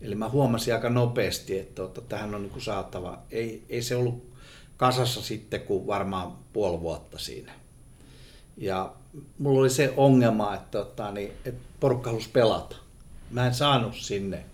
[0.00, 3.22] Eli mä huomasin aika nopeasti, että, että tähän on niin kuin saatava.
[3.30, 4.34] Ei, ei se ollut
[4.76, 7.52] kasassa sitten kuin varmaan puoli vuotta siinä.
[8.56, 8.92] Ja
[9.38, 12.76] mulla oli se ongelma, että, että, niin, että porukka halusi pelata.
[13.30, 14.44] Mä en saanut sinne,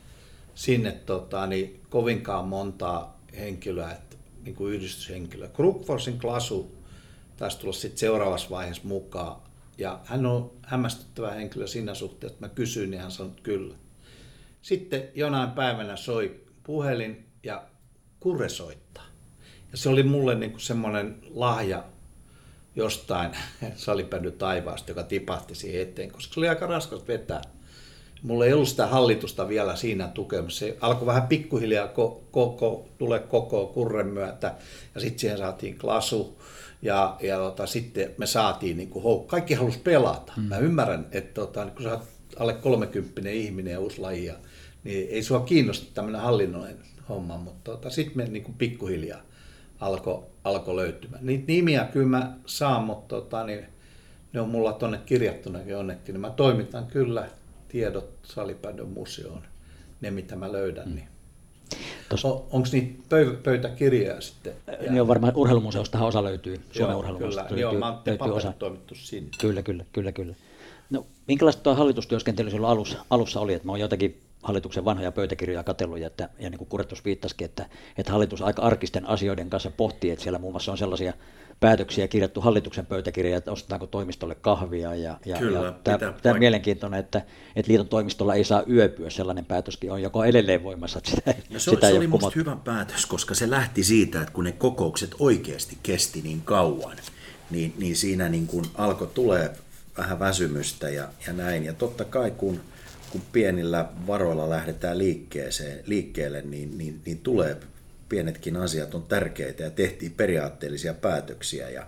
[0.55, 4.10] sinne tota, niin, kovinkaan montaa henkilöä, että,
[4.51, 5.49] niin kuin yhdistyshenkilöä.
[5.49, 6.75] Krukforsin Klasu
[7.37, 9.43] taisi tulla sitten seuraavassa vaiheessa mukaan.
[9.79, 13.75] Ja hän on hämmästyttävä henkilö siinä suhteessa, että mä kysyin, niin hän sanoi, kyllä.
[14.63, 17.65] Sitten jonain päivänä soi puhelin ja
[18.21, 19.07] kurre soittaa.
[19.73, 21.85] Ja se oli mulle niin kuin semmoinen lahja
[22.77, 23.31] jostain
[23.75, 27.43] salipändy taivaasta, joka tipahti siihen eteen, koska se oli aika raskas vetää.
[28.23, 30.59] Mulla ei ollut sitä hallitusta vielä siinä tukemassa.
[30.59, 34.55] Se alkoi vähän pikkuhiljaa ko- koko, tule koko kurren myötä
[34.95, 36.43] ja sitten siihen saatiin klasu
[36.83, 40.33] ja, ja tota, sitten me saatiin, niin kuin, kaikki halusi pelata.
[40.37, 40.43] Mm.
[40.43, 42.03] Mä ymmärrän, että tota, kun sä oot
[42.39, 44.33] alle 30 ihminen ja uusi laji,
[44.85, 46.79] niin ei sua kiinnosta tämmöinen hallinnollinen
[47.09, 49.21] homma, mutta tota, sitten me niin kuin pikkuhiljaa
[49.81, 51.27] alkoi alko löytymään.
[51.27, 53.65] Niitä nimiä kyllä mä saan, mutta tota, niin,
[54.33, 57.29] ne on mulla tuonne kirjattunakin onneksi, niin mä toimitan kyllä
[57.73, 59.43] tiedot Salipäädön museoon,
[60.01, 60.89] ne mitä mä löydän.
[60.89, 60.95] Mm.
[60.95, 61.09] Niin.
[62.09, 62.25] Tos...
[62.25, 64.53] On, Onko niitä pöy- pöytäkirjoja sitten?
[64.89, 67.49] Niin on varmaan urheilumuseostahan osa löytyy, Suomen urheilumuseosta.
[67.49, 68.53] Kyllä, joo, mä löytyy osa.
[68.59, 69.31] toimittu sinne.
[69.41, 70.35] Kyllä, kyllä, kyllä, kyllä.
[70.91, 73.55] No, minkälaista tuo hallitustyöskentely silloin alussa, alussa oli?
[73.55, 77.67] Että mä oon jotakin hallituksen vanhoja pöytäkirjoja katsellut, että, ja niin kuin Kuretus viittasikin, että,
[77.99, 81.13] että hallitus aika arkisten asioiden kanssa pohtii, että siellä muun muassa on sellaisia
[81.61, 84.95] päätöksiä kirjattu hallituksen pöytäkirjaa, että ostetaanko toimistolle kahvia.
[84.95, 87.23] Ja, ja, Kyllä, ja tämä, tämä on mielenkiintoinen, että,
[87.57, 90.99] että liiton toimistolla ei saa yöpyä, sellainen päätöskin on joko edelleen voimassa.
[90.99, 94.33] Että sitä, no se, sitä se oli minusta hyvä päätös, koska se lähti siitä, että
[94.33, 96.97] kun ne kokoukset oikeasti kesti niin kauan,
[97.51, 99.51] niin, niin siinä niin kuin alkoi tulee
[99.99, 101.65] vähän väsymystä ja, ja näin.
[101.65, 102.61] Ja totta kai kun,
[103.11, 107.57] kun pienillä varoilla lähdetään liikkeeseen, liikkeelle, niin, niin, niin tulee
[108.11, 111.71] pienetkin asiat on tärkeitä ja tehtiin periaatteellisia päätöksiä.
[111.71, 111.87] Ja,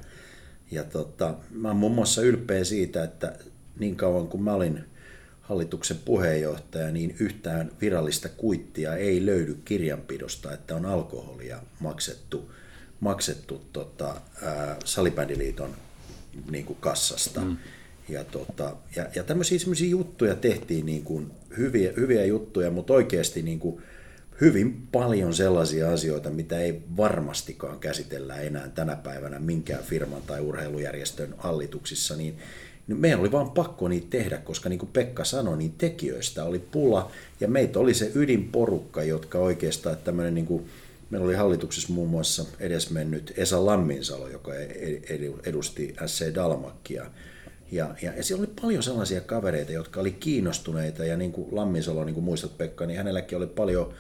[0.71, 3.39] ja tota, mä oon muun muassa ylpeä siitä, että
[3.79, 4.85] niin kauan kuin mä olin
[5.41, 12.53] hallituksen puheenjohtaja, niin yhtään virallista kuittia ei löydy kirjanpidosta, että on alkoholia maksettu,
[13.01, 15.77] maksettu tota, ää, Salibändiliiton
[16.51, 17.41] niin kuin kassasta.
[17.41, 17.57] Mm.
[18.09, 19.59] Ja, tota, ja, ja tämmöisiä
[19.89, 23.83] juttuja tehtiin niin kuin hyviä, hyviä juttuja, mutta oikeasti niin kuin
[24.43, 31.35] hyvin paljon sellaisia asioita, mitä ei varmastikaan käsitellä enää tänä päivänä minkään firman tai urheilujärjestön
[31.39, 32.39] hallituksissa, niin,
[32.87, 36.59] niin meidän oli vaan pakko niitä tehdä, koska niin kuin Pekka sanoi, niin tekijöistä oli
[36.59, 40.67] pula ja meitä oli se ydinporukka, jotka oikeastaan tämmöinen niin kuin,
[41.11, 45.01] Meillä oli hallituksessa muun muassa edesmennyt Esa Lamminsalo, joka e-,
[45.45, 47.07] edusti SC Dalmakkia.
[47.73, 52.05] Ja, ja, ja siellä oli paljon sellaisia kavereita, jotka oli kiinnostuneita, ja niin kuin Lamminsalo,
[52.05, 53.95] niin kuin muistat Pekka, niin hänelläkin oli paljon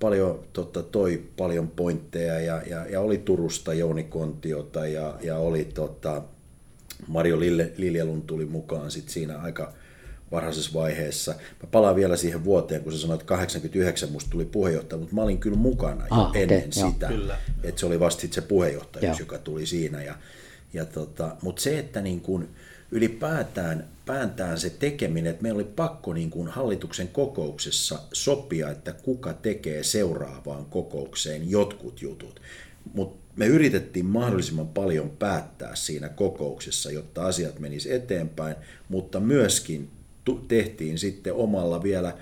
[0.00, 5.64] paljon tota, toi paljon pointteja ja, ja, ja, oli Turusta Jouni Kontiota ja, ja oli
[5.64, 6.22] tota,
[7.06, 9.72] Mario Lille, Liljelun tuli mukaan sit siinä aika
[10.30, 11.32] varhaisessa vaiheessa.
[11.32, 15.22] Mä palaan vielä siihen vuoteen, kun sä sanoit, että 89 musta tuli puheenjohtaja, mutta mä
[15.22, 17.06] olin kyllä mukana ah, jo ennen okay, sitä.
[17.06, 17.36] Joo.
[17.62, 20.02] Että se oli vasta se puheenjohtajuus, joka tuli siinä.
[20.02, 20.14] Ja,
[20.72, 22.48] ja tota, mutta se, että niin kun
[22.94, 29.32] ylipäätään pääntään se tekeminen, että meillä oli pakko niin kuin hallituksen kokouksessa sopia, että kuka
[29.32, 32.40] tekee seuraavaan kokoukseen jotkut jutut.
[32.94, 38.56] Mutta me yritettiin mahdollisimman paljon päättää siinä kokouksessa, jotta asiat menis eteenpäin,
[38.88, 39.90] mutta myöskin
[40.48, 42.14] tehtiin sitten omalla vielä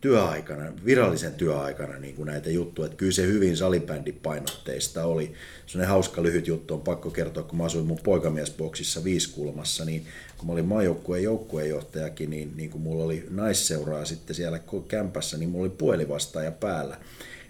[0.00, 2.86] työaikana, virallisen työaikana niin kuin näitä juttuja.
[2.86, 5.34] Että kyllä se hyvin salibändipainotteista oli.
[5.66, 10.06] Sellainen hauska lyhyt juttu on pakko kertoa, kun mä asuin mun poikamiesboksissa Viiskulmassa, niin
[10.38, 15.50] kun mä olin maajoukkueen joukkueenjohtajakin, niin, niin kun mulla oli naisseuraa sitten siellä kämpässä, niin
[15.50, 16.96] mulla oli puhelivastaaja päällä.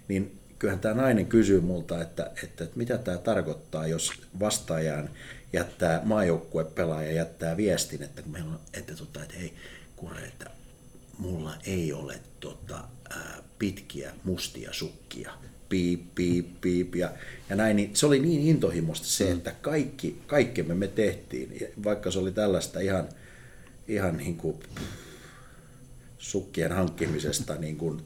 [0.09, 5.11] Niin kyllähän tämä nainen kysyy multa, että, että, että mitä tämä tarkoittaa, jos vastaajan
[5.53, 9.53] jättää maajoukkuepelaaja jättää viestin, että, meillä on, että, tota, että hei,
[9.97, 10.58] kuule, että
[11.19, 15.33] mulla ei ole tota, ää, pitkiä mustia sukkia.
[15.69, 16.95] Piip, piip, piip.
[16.95, 17.11] Ja,
[17.49, 19.33] ja näin, niin se oli niin intohimosta se, mm.
[19.37, 23.09] että kaikki, kaikkemme me tehtiin, vaikka se oli tällaista ihan,
[23.89, 24.57] ihan niin kuin,
[26.19, 28.03] sukkien hankkimisesta niin kuin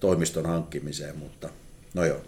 [0.00, 1.48] toimiston hankkimiseen, mutta
[1.94, 2.20] no joo.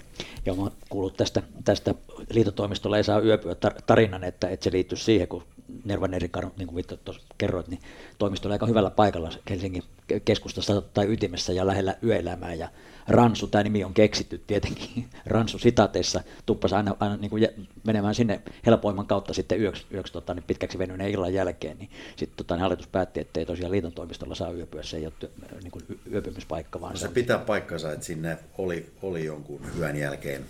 [0.47, 1.95] Joo, mä kuullut tästä, tästä
[2.31, 5.43] liitotoimistolla ei saa yöpyä tarinan, että, että se liittyy siihen, kun
[5.85, 7.81] Nervan Erikar, niin kuin tuossa kerroit, niin
[8.19, 9.83] toimisto oli aika hyvällä paikalla Helsingin
[10.25, 12.55] keskustassa tai ytimessä ja lähellä yöelämää.
[12.55, 12.69] Ja
[13.09, 17.49] Ransu, tämä nimi on keksitty tietenkin, Ransu sitaateissa, tuppasi aina, aina niin kuin
[17.85, 21.79] menemään sinne helpoimman kautta sitten yöksi, yöksi tota, niin pitkäksi venyneen illan jälkeen.
[21.79, 25.07] Niin sitten tota, niin hallitus päätti, että ei tosiaan liiton toimistolla saa yöpyä, se ei
[25.07, 25.31] ole työ,
[25.63, 26.81] niin kuin yöpymispaikka.
[26.81, 30.45] Vaan no se, se pitää paikkansa, että sinne oli, oli jonkun hyvän jälkeen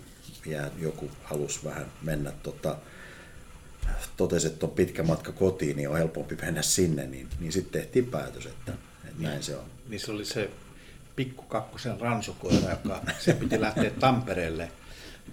[0.47, 2.77] ja joku halusi vähän mennä tota,
[4.17, 8.07] totesi, että on pitkä matka kotiin, niin on helpompi mennä sinne, niin, niin sitten tehtiin
[8.07, 8.73] päätös, että,
[9.05, 9.65] että näin se on.
[9.89, 10.51] Niin se oli se
[11.17, 14.71] pikku kakkosen ransukoira, joka se piti lähteä Tampereelle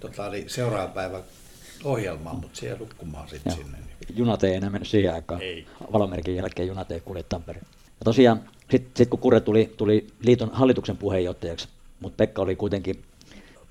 [0.00, 1.20] tota, oli seuraava päivä
[1.84, 3.78] ohjelmaan, mutta se ei nukkumaan sitten sinne.
[4.14, 5.42] Junat ei enää mennyt siihen aikaan.
[5.42, 5.66] Ei.
[5.92, 7.66] Valomerkin jälkeen junat ei kulje Tampereen.
[8.00, 11.68] Ja tosiaan, sitten sit kun Kurre tuli, tuli liiton hallituksen puheenjohtajaksi,
[12.00, 13.04] mutta Pekka oli kuitenkin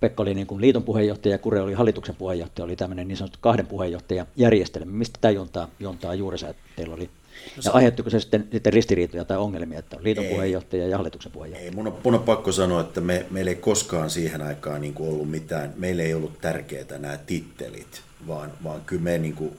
[0.03, 3.37] Pekka oli niin kuin liiton puheenjohtaja ja Kure oli hallituksen puheenjohtaja, oli tämmöinen niin sanottu
[3.41, 4.91] kahden puheenjohtajan järjestelmä.
[4.91, 7.09] Mistä tämä juontaa, juontaa juurensa, että teillä oli
[7.65, 11.31] ja aiheuttiko se sitten, sitten ristiriitoja tai ongelmia, että on liiton ei, puheenjohtaja ja hallituksen
[11.31, 11.69] puheenjohtaja?
[11.69, 14.93] Ei, mun on, mun on pakko sanoa, että me, meillä ei koskaan siihen aikaan niin
[14.93, 19.57] kuin ollut mitään, meillä ei ollut tärkeää nämä tittelit, vaan, vaan kyllä me niin kuin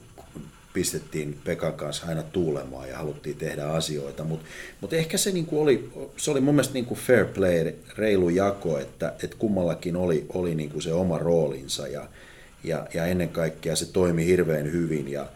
[0.75, 4.45] pistettiin Pekan kanssa aina tuulemaan ja haluttiin tehdä asioita, mutta
[4.81, 9.13] mut ehkä se niinku oli, se oli mun mielestä niinku fair play, reilu jako, että
[9.23, 12.07] et kummallakin oli, oli niinku se oma roolinsa ja,
[12.63, 15.27] ja, ja ennen kaikkea se toimi hirveän hyvin ja,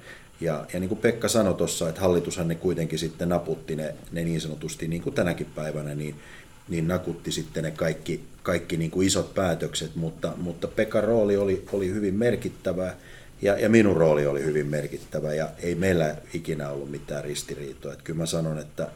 [0.41, 4.23] ja, ja niin kuin Pekka sanoi tuossa, että hallitushan ne kuitenkin sitten naputti ne, ne
[4.23, 6.15] niin sanotusti, niin kuin tänäkin päivänä, niin,
[6.69, 11.65] niin nakutti sitten ne kaikki, kaikki niin kuin isot päätökset, mutta, mutta Pekan rooli oli,
[11.73, 12.93] oli hyvin merkittävä
[13.41, 17.93] ja, ja minun rooli oli hyvin merkittävä ja ei meillä ikinä ollut mitään ristiriitoa.
[17.93, 18.87] Että kyllä mä sanon, että,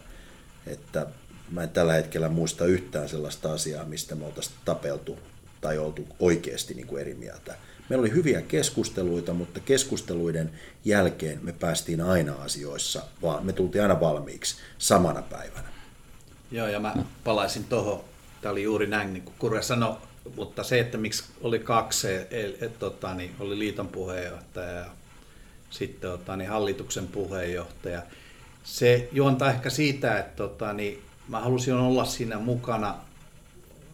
[0.68, 1.08] että
[1.52, 5.20] mä en tällä hetkellä muista yhtään sellaista asiaa, mistä me oltaisiin tapeltu
[5.62, 7.56] tai oltu oikeasti niin kuin eri mieltä.
[7.90, 10.52] Meillä oli hyviä keskusteluita, mutta keskusteluiden
[10.86, 15.68] jälkeen me päästiin aina asioissa, vaan me tultiin aina valmiiksi samana päivänä.
[16.52, 18.04] Joo, ja mä palaisin tuohon.
[18.42, 19.98] Tämä oli juuri näin, niin kuin Kurre sanoi,
[20.36, 24.86] mutta se, että miksi oli kaksi, et, et, tota, niin oli liiton puheenjohtaja ja
[25.70, 28.02] sitten tota, niin hallituksen puheenjohtaja,
[28.64, 32.96] se juontaa ehkä siitä, että tota, niin mä halusin olla siinä mukana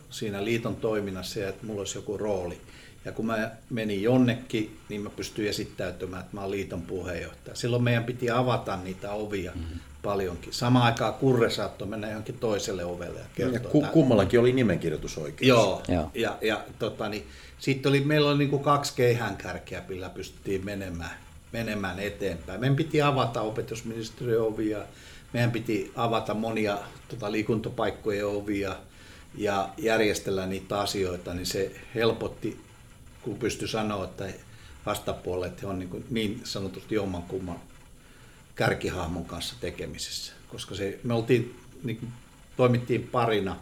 [0.09, 2.61] siinä liiton toiminnassa ja että mulla olisi joku rooli.
[3.05, 7.55] Ja kun mä menin jonnekin, niin mä pystyin esittäytymään, että mä olen liiton puheenjohtaja.
[7.55, 9.79] Silloin meidän piti avata niitä ovia mm-hmm.
[10.01, 10.53] paljonkin.
[10.53, 13.59] Samaan aikaan Kurre saattoi mennä johonkin toiselle ovelle ja kertoa.
[13.63, 15.47] Ja ku, kummallakin oli nimenkirjoitusoikeus.
[15.47, 16.12] Joo, Joo.
[16.13, 17.27] ja, ja tota, niin,
[17.60, 21.17] sitten oli, meillä oli niin kuin kaksi keihäänkärkeä, millä pystyttiin menemään,
[21.52, 22.60] menemään eteenpäin.
[22.60, 24.79] Meidän piti avata opetusministeriön ovia,
[25.33, 26.77] meidän piti avata monia
[27.08, 28.75] tota, liikuntapaikkojen ovia
[29.37, 32.68] ja järjestellä niitä asioita, niin se helpotti
[33.21, 34.27] kun pystyi sanoa, että
[34.85, 37.59] vastapuolet on niin, niin sanotusti jommankumman
[38.55, 40.33] kärkihahmon kanssa tekemisessä.
[40.47, 42.11] Koska se, me oltiin, niin kuin,
[42.57, 43.55] toimittiin parina,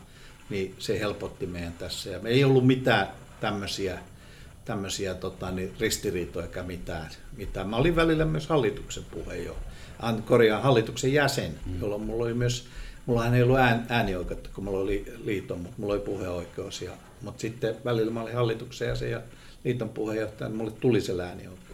[0.50, 2.10] niin se helpotti meidän tässä.
[2.10, 3.08] Ja me ei ollut mitään
[3.40, 4.00] tämmöisiä,
[4.66, 7.70] tämmöisiä tota, niin ristiriitoja eikä mitään, mitään.
[7.70, 11.82] Mä olin välillä myös hallituksen puheenjohtaja, korjaan hallituksen jäsen, mm.
[11.82, 12.68] jolloin mulla oli myös
[13.08, 16.82] mulla ei ollut ään, äänioikeutta, kun mulla oli liiton, mutta mulla oli puheoikeus.
[16.82, 16.92] Ja,
[17.22, 19.22] mutta sitten välillä mä olin hallituksen jäsen ja
[19.68, 21.14] liiton puheenjohtaja, niin mulle tuli se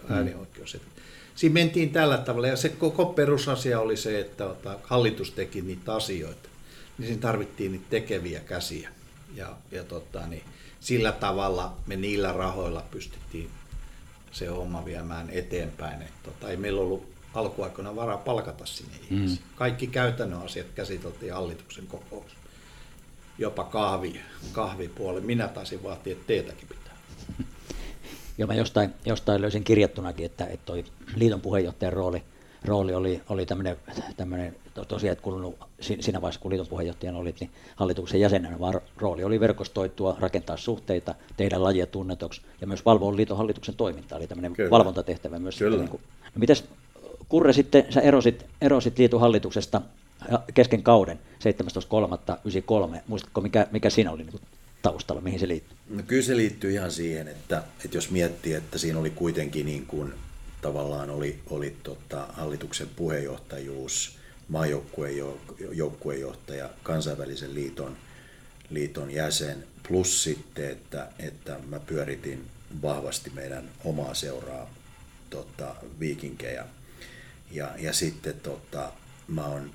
[0.10, 0.74] äänioikeus.
[0.74, 0.80] Mm.
[1.36, 4.50] Siinä mentiin tällä tavalla ja se koko perusasia oli se, että
[4.84, 6.50] hallitus teki niitä asioita,
[6.98, 8.90] niin siinä tarvittiin niitä tekeviä käsiä.
[9.36, 10.44] Ja, ja tota, niin
[10.80, 13.50] sillä tavalla me niillä rahoilla pystyttiin
[14.32, 16.02] se homma viemään eteenpäin.
[16.02, 19.16] Et tota, ei meillä ollut alkuaikoina varaa palkata sinne mm.
[19.18, 19.44] ihmisiä.
[19.56, 22.32] Kaikki käytännön asiat käsiteltiin hallituksen kokous.
[23.38, 24.22] Jopa kahvi,
[24.52, 25.22] kahvipuoli.
[25.22, 26.98] Minä taisin vaatia, että teetäkin pitää.
[28.38, 30.84] Joo, mä jostain, jostain löysin kirjattunakin, että, että toi
[31.16, 32.24] liiton puheenjohtajan rooli,
[32.66, 33.78] rooli oli, oli tämmöinen,
[34.18, 34.56] tämmöinen
[34.88, 39.40] tosiaan, että kulunut siinä vaiheessa, kun liiton puheenjohtajana olit, niin hallituksen jäsenenä, vaan rooli oli
[39.40, 44.70] verkostoitua, rakentaa suhteita, tehdä lajia tunnetuksi ja myös valvoa liiton hallituksen toimintaa, eli tämmöinen Kyllä.
[44.70, 45.58] valvontatehtävä myös.
[45.58, 45.72] Kyllä.
[45.72, 46.64] Sitten, niin kuin, no mites
[47.30, 49.82] Kurre sitten, sä erosit, erosit liiton hallituksesta
[50.54, 51.20] kesken kauden
[52.96, 54.42] 17.3.93, muistatko mikä, mikä siinä oli niin
[54.84, 55.78] taustalla, mihin se liittyy?
[55.90, 59.86] No kyllä se liittyy ihan siihen, että, että jos miettii, että siinä oli kuitenkin niin
[59.86, 60.14] kuin,
[60.62, 64.18] tavallaan oli, oli tota, hallituksen puheenjohtajuus,
[64.48, 67.98] maajoukkuejohtaja, kansainvälisen liiton,
[68.70, 72.48] liiton jäsen, plus sitten, että, että mä pyöritin
[72.82, 74.74] vahvasti meidän omaa seuraa
[75.30, 76.66] tota, viikinkejä.
[77.52, 78.92] Ja, ja sitten tota,
[79.28, 79.72] mä oon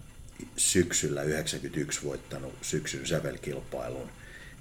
[0.57, 4.11] syksyllä 91 voittanut syksyn sävelkilpailun,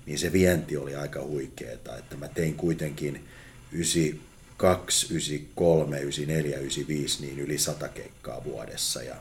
[0.07, 3.27] niin se vienti oli aika huikeeta, että mä tein kuitenkin
[3.71, 9.15] 92, 93, 94, 95 niin yli 100 keikkaa vuodessa ja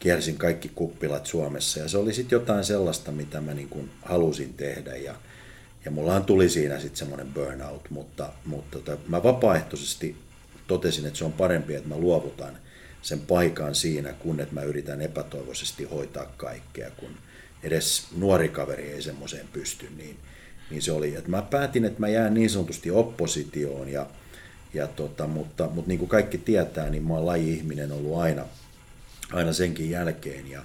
[0.00, 1.80] kiersin kaikki kuppilat Suomessa.
[1.80, 5.14] Ja se oli sitten jotain sellaista, mitä mä niin kuin halusin tehdä ja,
[5.84, 10.16] ja mullahan tuli siinä sitten semmoinen burnout, mutta, mutta tota, mä vapaaehtoisesti
[10.66, 12.58] totesin, että se on parempi, että mä luovutan
[13.02, 17.10] sen paikan siinä, kun että mä yritän epätoivoisesti hoitaa kaikkea, kun
[17.66, 20.16] edes nuori kaveri ei semmoiseen pysty, niin,
[20.70, 24.06] niin se oli, että mä päätin, että mä jään niin sanotusti oppositioon, ja,
[24.74, 28.44] ja tota, mutta, mutta niin kuin kaikki tietää, niin mä oon laji-ihminen ollut aina,
[29.32, 30.62] aina senkin jälkeen, ja,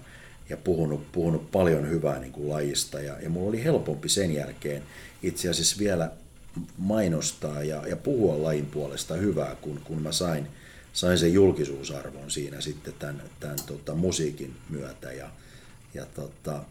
[0.50, 4.84] ja puhunut, puhunut paljon hyvää niin kuin lajista, ja, ja mulla oli helpompi sen jälkeen
[5.24, 6.12] itse asiassa vielä
[6.78, 10.48] mainostaa ja, ja puhua lajin puolesta hyvää, kun, kun mä sain,
[10.94, 15.12] sain sen julkisuusarvon siinä sitten tämän, tämän tota, musiikin myötä.
[15.12, 15.30] Ja,
[15.94, 16.64] ja, tota,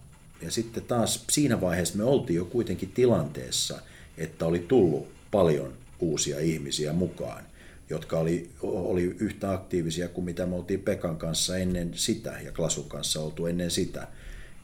[0.43, 3.81] ja sitten taas siinä vaiheessa me oltiin jo kuitenkin tilanteessa,
[4.19, 7.45] että oli tullut paljon uusia ihmisiä mukaan,
[7.91, 12.89] jotka oli, oli yhtä aktiivisia kuin mitä me oltiin Pekan kanssa ennen sitä ja Klasun
[12.89, 14.09] kanssa oltu ennen sitä.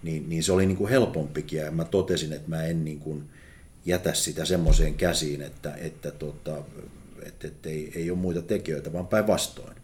[0.03, 3.25] Niin, niin se oli niin kuin helpompikin ja mä totesin, että mä en niin kuin,
[3.87, 6.57] jätä sitä semmoiseen käsiin, että, että, tota,
[7.23, 9.77] että, että ei, ei ole muita tekijöitä, vaan päinvastoin.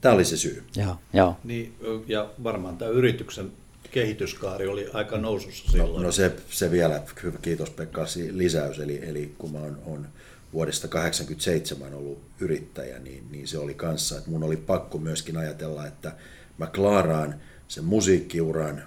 [0.00, 0.64] Tämä oli se syy.
[0.76, 1.36] Joo, joo.
[1.44, 1.74] Niin,
[2.06, 3.52] ja varmaan tämä yrityksen
[3.90, 6.02] kehityskaari oli aika nousussa no, silloin.
[6.02, 7.02] No, no se, se vielä,
[7.42, 10.08] kiitos Pekka, lisäys, eli, eli kun mä oon, on
[10.52, 15.86] vuodesta 1987 ollut yrittäjä, niin, niin se oli kanssa, että mun oli pakko myöskin ajatella,
[15.86, 16.12] että
[16.58, 18.82] mä klaaraan sen musiikkiuran,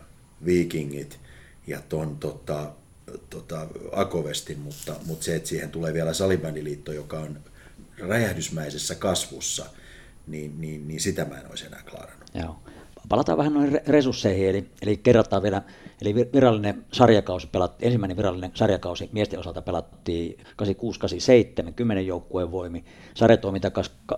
[0.45, 1.20] viikingit
[1.68, 2.72] ja ton tota,
[3.30, 7.39] tota, Akovestin, mutta, mutta se, että siihen tulee vielä salibändiliitto, joka on
[7.97, 9.66] räjähdysmäisessä kasvussa,
[10.28, 12.30] niin, niin, niin sitä mä en olisi enää klaarannut.
[12.34, 12.60] Joo.
[13.10, 15.62] Palataan vähän noihin resursseihin, eli, eli kerrataan vielä,
[16.01, 20.38] eli virallinen sarjakausi pelattiin, ensimmäinen virallinen sarjakausi miesten osalta pelattiin
[21.68, 22.84] 86-87, 10 joukkueen voimi.
[23.14, 23.72] Sarjatoiminta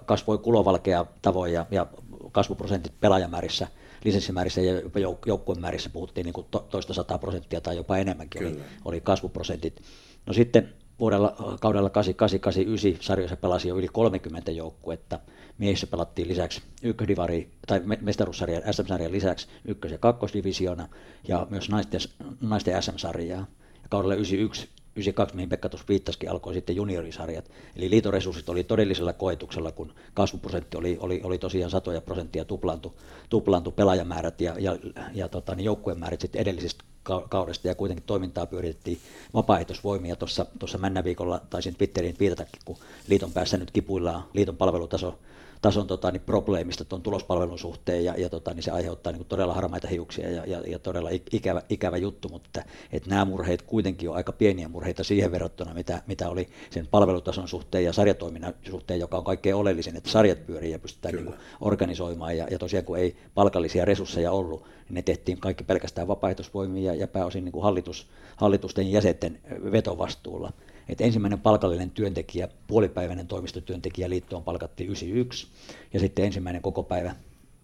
[0.06, 1.88] kasvoi kulovalkea tavoin ja, ja
[2.32, 3.68] kasvuprosentit pelaajamäärissä–
[4.06, 8.48] lisenssimäärissä ja jopa joukkueen määrissä puhuttiin niin kuin to, toista sataa prosenttia tai jopa enemmänkin
[8.48, 9.82] oli, oli kasvuprosentit.
[10.26, 15.20] No sitten vuodella, kaudella 8889 sarjoissa pelasi jo yli 30 joukkuetta.
[15.62, 20.88] Miehissä pelattiin lisäksi ykkösdivari, tai mestaruussarjan SM-sarjan lisäksi ykkös- ja kakkosdivisiona
[21.28, 22.00] ja myös naisten,
[22.42, 23.40] naisten SM-sarjaa.
[23.74, 27.52] Ja kaudella 91 92, mihin Pekka tuossa viittasikin, alkoi sitten juniorisarjat.
[27.76, 32.98] Eli liitoresurssit oli todellisella koetuksella, kun kasvuprosentti oli, oli, oli tosiaan satoja prosenttia tuplantu,
[33.30, 34.78] tuplantu pelaajamäärät ja, ja,
[35.14, 36.84] ja tota, niin joukkueen määrät sitten edellisestä
[37.30, 39.00] kaudesta ja kuitenkin toimintaa pyöritettiin
[39.34, 40.16] vapaaehtoisvoimia.
[40.16, 45.20] Tuossa, tuossa männä viikolla taisin Twitteriin viitatakin, kun liiton päässä nyt kipuillaan liiton palvelutaso
[45.62, 49.54] tason tota, niin probleemista tuon tulospalvelun suhteen ja, ja tota, niin se aiheuttaa niin todella
[49.54, 54.16] harmaita hiuksia ja, ja, ja todella ikävä, ikävä juttu, mutta että nämä murheet kuitenkin on
[54.16, 59.18] aika pieniä murheita siihen verrattuna, mitä, mitä oli sen palvelutason suhteen ja sarjatoiminnan suhteen, joka
[59.18, 62.98] on kaikkein oleellisin, että sarjat pyörii ja pystytään niin kuin, organisoimaan ja, ja tosiaan kun
[62.98, 67.64] ei palkallisia resursseja ollut, niin ne tehtiin kaikki pelkästään vapaaehtoisvoimia ja, ja pääosin niin kuin
[67.64, 69.40] hallitus, hallitusten jäsenten
[69.72, 70.54] vetovastuulla.
[70.92, 75.48] Et ensimmäinen palkallinen työntekijä, puolipäiväinen toimistotyöntekijä liittoon palkattiin 91
[75.94, 77.16] ja sitten ensimmäinen kokopäivä,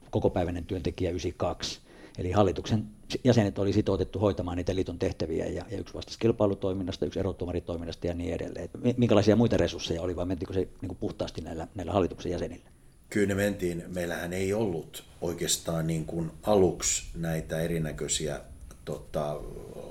[0.09, 1.79] kokopäiväinen työntekijä 92.
[2.17, 2.85] Eli hallituksen
[3.23, 8.13] jäsenet oli sitoutettu hoitamaan niitä liiton tehtäviä ja, ja yksi vastasi kilpailutoiminnasta, yksi erotuomaritoiminnasta ja
[8.13, 8.69] niin edelleen.
[8.97, 12.69] Minkälaisia muita resursseja oli vai mentikö se niin kuin puhtaasti näillä, näillä hallituksen jäsenillä?
[13.09, 13.83] Kyllä ne mentiin.
[13.95, 18.41] Meillähän ei ollut oikeastaan niin kuin aluksi näitä erinäköisiä
[18.85, 19.39] tota,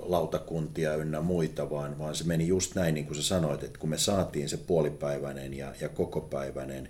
[0.08, 3.90] lautakuntia ynnä muita, vaan, vaan se meni just näin, niin kuin sä sanoit, että kun
[3.90, 6.88] me saatiin se puolipäiväinen ja, ja kokopäiväinen,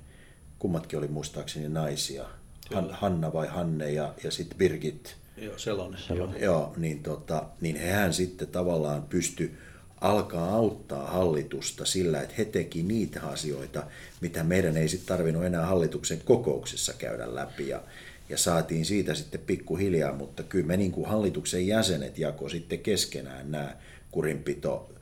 [0.58, 2.26] kummatkin oli muistaakseni naisia,
[2.74, 5.16] Han, Hanna vai Hanne ja, ja sitten Birgit.
[5.36, 6.00] Joo, Selonen.
[6.00, 6.40] Selonen.
[6.40, 9.54] Joo, niin, tota, niin hehän sitten tavallaan pysty
[10.00, 13.82] alkaa auttaa hallitusta sillä, että he teki niitä asioita,
[14.20, 17.68] mitä meidän ei sitten tarvinnut enää hallituksen kokouksessa käydä läpi.
[17.68, 17.82] Ja,
[18.28, 23.50] ja saatiin siitä sitten pikkuhiljaa, mutta kyllä me niin kuin hallituksen jäsenet jako sitten keskenään
[23.50, 23.76] nämä
[24.10, 24.92] kurinpito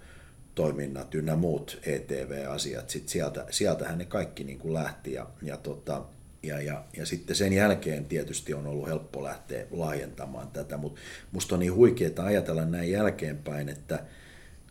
[0.55, 2.91] toiminnat ynnä muut ETV-asiat.
[2.91, 6.03] Sitten sieltä, sieltähän ne kaikki niin kuin lähti ja, ja, tota,
[6.43, 11.01] ja, ja, ja sitten sen jälkeen tietysti on ollut helppo lähteä laajentamaan tätä, mutta
[11.33, 14.03] musta on niin huikeaa ajatella näin jälkeenpäin, että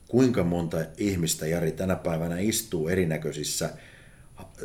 [0.08, 3.70] kuinka monta ihmistä Jari tänä päivänä istuu erinäköisissä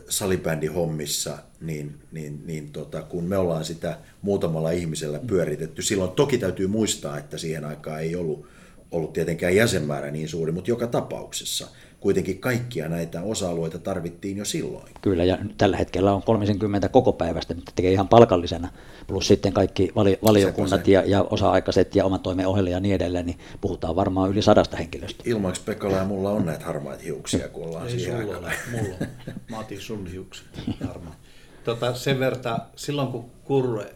[0.08, 6.66] salibändihommissa, niin, niin, niin tota, kun me ollaan sitä muutamalla ihmisellä pyöritetty, silloin toki täytyy
[6.66, 8.46] muistaa, että siihen aikaan ei ollut,
[8.90, 11.68] ollut tietenkään jäsenmäärä niin suuri, mutta joka tapauksessa
[12.00, 14.92] kuitenkin kaikkia näitä osa-alueita tarvittiin jo silloin.
[15.02, 18.68] Kyllä, ja tällä hetkellä on 30 koko päivästä, mitä tekee ihan palkallisena,
[19.06, 23.26] plus sitten kaikki vali- valiokunnat ja, ja osa-aikaiset ja oman toimen ohjelma ja niin edelleen,
[23.26, 25.22] niin puhutaan varmaan yli sadasta henkilöstä.
[25.26, 28.94] Ilmaksi Pekala ja mulla on näitä harmaita hiuksia, kun ollaan Ei siihen sulla ole, mulla
[29.00, 29.06] on.
[29.50, 30.46] Mä otin sun hiukset
[30.86, 31.16] harmaa.
[31.64, 33.94] Tota, sen verran, silloin kun Kurre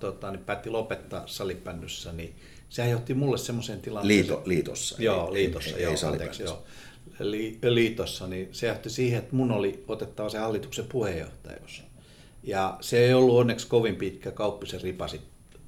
[0.00, 2.34] tota, niin päätti lopettaa salipännyssä, niin
[2.68, 4.18] sehän johti mulle semmoiseen tilanteeseen.
[4.18, 4.96] Liito, liitossa.
[4.98, 6.62] Joo, ei, liitossa, ei, joo, ei anteeksi, joo.
[7.30, 11.82] Li, liitossa, niin se johti siihen, että mun oli otettava se hallituksen puheenjohtajuus.
[12.42, 15.20] Ja se ei ollut onneksi kovin pitkä, kauppisen ripasi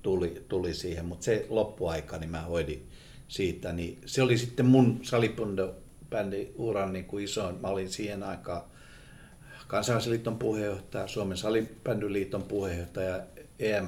[0.02, 2.88] tuli, tuli siihen, mutta se loppuaika, niin mä hoidin
[3.28, 3.72] siitä.
[3.72, 7.60] Niin se oli sitten mun salibändi uran niin kuin isoin.
[7.60, 8.62] Mä olin siihen aikaan
[9.66, 13.20] Kansainvälisen puheenjohtaja, Suomen salibändyliiton puheenjohtaja,
[13.58, 13.86] EM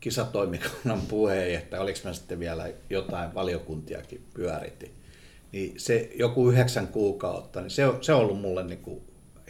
[0.00, 4.95] kisatoimikunnan puheenjohtaja, oliko mä sitten vielä jotain valiokuntiakin pyöritin.
[5.56, 9.00] Niin se joku yhdeksän kuukautta, niin se, se on ollut mulle niin kuin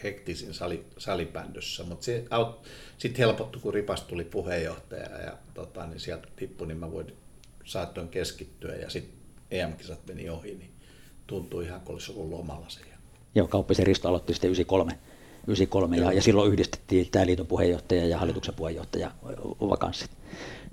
[0.03, 2.25] hektisin sali, salibändyssä, mutta se
[2.99, 7.13] sitten helpottui, kun Ripas tuli puheenjohtaja ja tota, niin sieltä tippui, niin mä voin,
[7.65, 9.15] saattoin keskittyä ja sitten
[9.51, 10.71] EM-kisat meni ohi, niin
[11.27, 12.81] tuntui ihan kuin olisi ollut lomalla se.
[13.35, 14.99] Joo, Kauppisen Risto aloitti sitten 93,
[15.47, 19.11] 93 ja, ja silloin yhdistettiin tämä liiton puheenjohtaja ja hallituksen puheenjohtaja
[19.61, 20.11] vakanssit.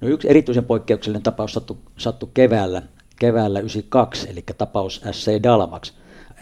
[0.02, 2.82] No yksi erityisen poikkeuksellinen tapaus sattui, sattui keväällä,
[3.20, 5.94] keväällä 92, eli tapaus SC Dalmax.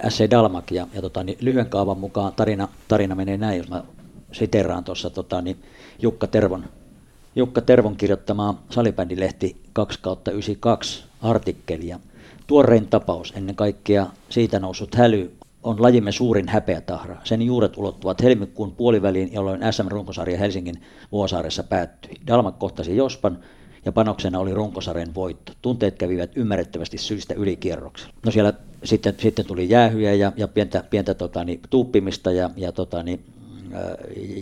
[0.10, 3.84] SC Dalmak ja, ja tota, niin lyhyen kaavan mukaan tarina, tarina menee näin, jos mä
[4.32, 5.64] siteraan tuossa tota, niin
[6.02, 6.66] Jukka Tervon,
[7.36, 12.00] Jukka Tervon kirjoittamaa salibändilehti 2 kautta 92 artikkelia.
[12.48, 15.32] Tuorein tapaus, ennen kaikkea siitä noussut häly,
[15.64, 17.18] on lajimme suurin häpeätahra.
[17.24, 22.16] Sen juuret ulottuvat helmikuun puoliväliin, jolloin SM-runkosarja Helsingin Vuosaaressa päättyi.
[22.28, 23.40] Dalmak kohtasi Jospan,
[23.86, 25.54] ja panoksena oli runkosarjan voitto.
[25.62, 28.14] Tunteet kävivät ymmärrettävästi syistä ylikierroksella.
[28.26, 28.54] No siellä
[28.84, 33.24] sitten, sitten tuli jäähyjä ja, ja pientä, pientä tota, niin, tuuppimista ja, ja tota, niin,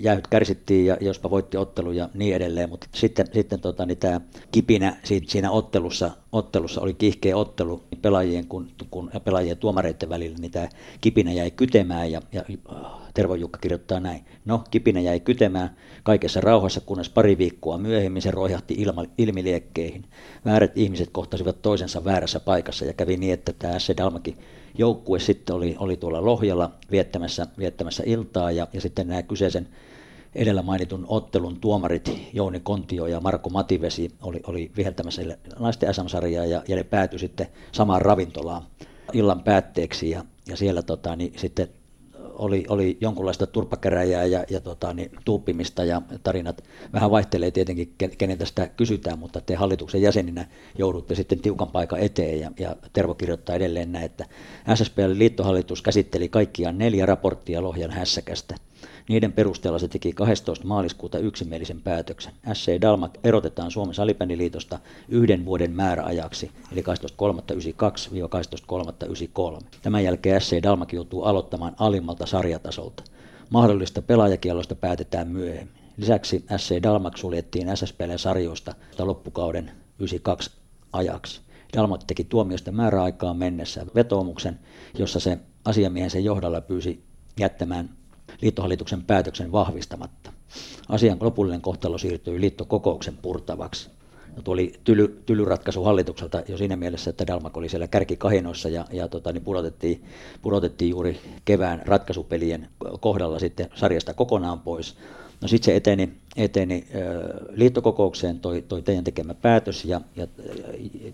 [0.01, 4.21] jäähyt kärsittiin ja jospa voitti ottelu ja niin edelleen, mutta sitten, sitten tota, niin tämä
[4.51, 10.69] kipinä siinä ottelussa, ottelussa oli kiihkeä ottelu pelaajien kun, kun, pelaajien tuomareiden välillä, niin tämä
[11.01, 12.43] kipinä jäi kytemään ja, ja
[13.19, 14.25] Tervo Jukka kirjoittaa näin.
[14.45, 20.05] No, kipinä jäi kytemään kaikessa rauhassa, kunnes pari viikkoa myöhemmin se roihahti ilma, ilmiliekkeihin.
[20.45, 23.91] Väärät ihmiset kohtasivat toisensa väärässä paikassa ja kävi niin, että tämä S.
[23.97, 24.37] Dalmakin
[24.77, 29.67] joukkue sitten oli, oli tuolla Lohjalla viettämässä, viettämässä iltaa ja, ja sitten nämä kyseisen
[30.35, 35.21] edellä mainitun ottelun tuomarit Jouni Kontio ja Marko Mativesi oli, oli viheltämässä
[35.59, 38.61] naisten SM-sarjaa ja, ja ne päätyi sitten samaan ravintolaan
[39.13, 41.78] illan päätteeksi ja, ja siellä tota, niin sitten
[42.39, 46.63] oli, oli jonkunlaista turpakäräjää ja, ja tota, niin, tuuppimista ja tarinat
[46.93, 52.39] vähän vaihtelee tietenkin, keneltä sitä kysytään, mutta te hallituksen jäseninä joudutte sitten tiukan paikan eteen
[52.39, 54.25] ja, ja Tervo kirjoittaa edelleen näin, että
[54.75, 58.55] SSPL liittohallitus käsitteli kaikkiaan neljä raporttia Lohjan hässäkästä.
[59.09, 60.67] Niiden perusteella se teki 12.
[60.67, 62.33] maaliskuuta yksimielisen päätöksen.
[62.53, 66.87] SC Dalmat erotetaan Suomen salibändiliitosta yhden vuoden määräajaksi, eli 12.392-12.393.
[69.81, 73.03] Tämän jälkeen SC Dalmak joutuu aloittamaan alimmalta sarjatasolta.
[73.49, 75.75] Mahdollista pelaajakielosta päätetään myöhemmin.
[75.97, 80.51] Lisäksi SC Dalmak suljettiin SSPL-sarjoista loppukauden 92
[80.93, 81.41] ajaksi.
[81.77, 84.59] Dalmat teki tuomiosta määräaikaan mennessä vetoomuksen,
[84.97, 87.03] jossa se asiamiehensä johdolla pyysi
[87.39, 87.98] jättämään
[88.41, 90.31] liittohallituksen päätöksen vahvistamatta.
[90.89, 93.89] Asian lopullinen kohtalo siirtyi liittokokouksen purtavaksi.
[94.35, 98.85] No, tuo oli tyly, tylyratkaisu hallitukselta jo siinä mielessä, että Dalmak oli siellä kärkikahinoissa ja,
[98.91, 100.03] ja tota, niin pudotettiin,
[100.41, 102.67] pudotettiin juuri kevään ratkaisupelien
[102.99, 104.97] kohdalla sitten sarjasta kokonaan pois.
[105.41, 106.87] No sitten se eteni, eteni
[107.49, 110.27] liittokokoukseen toi, toi teidän tekemä päätös ja, ja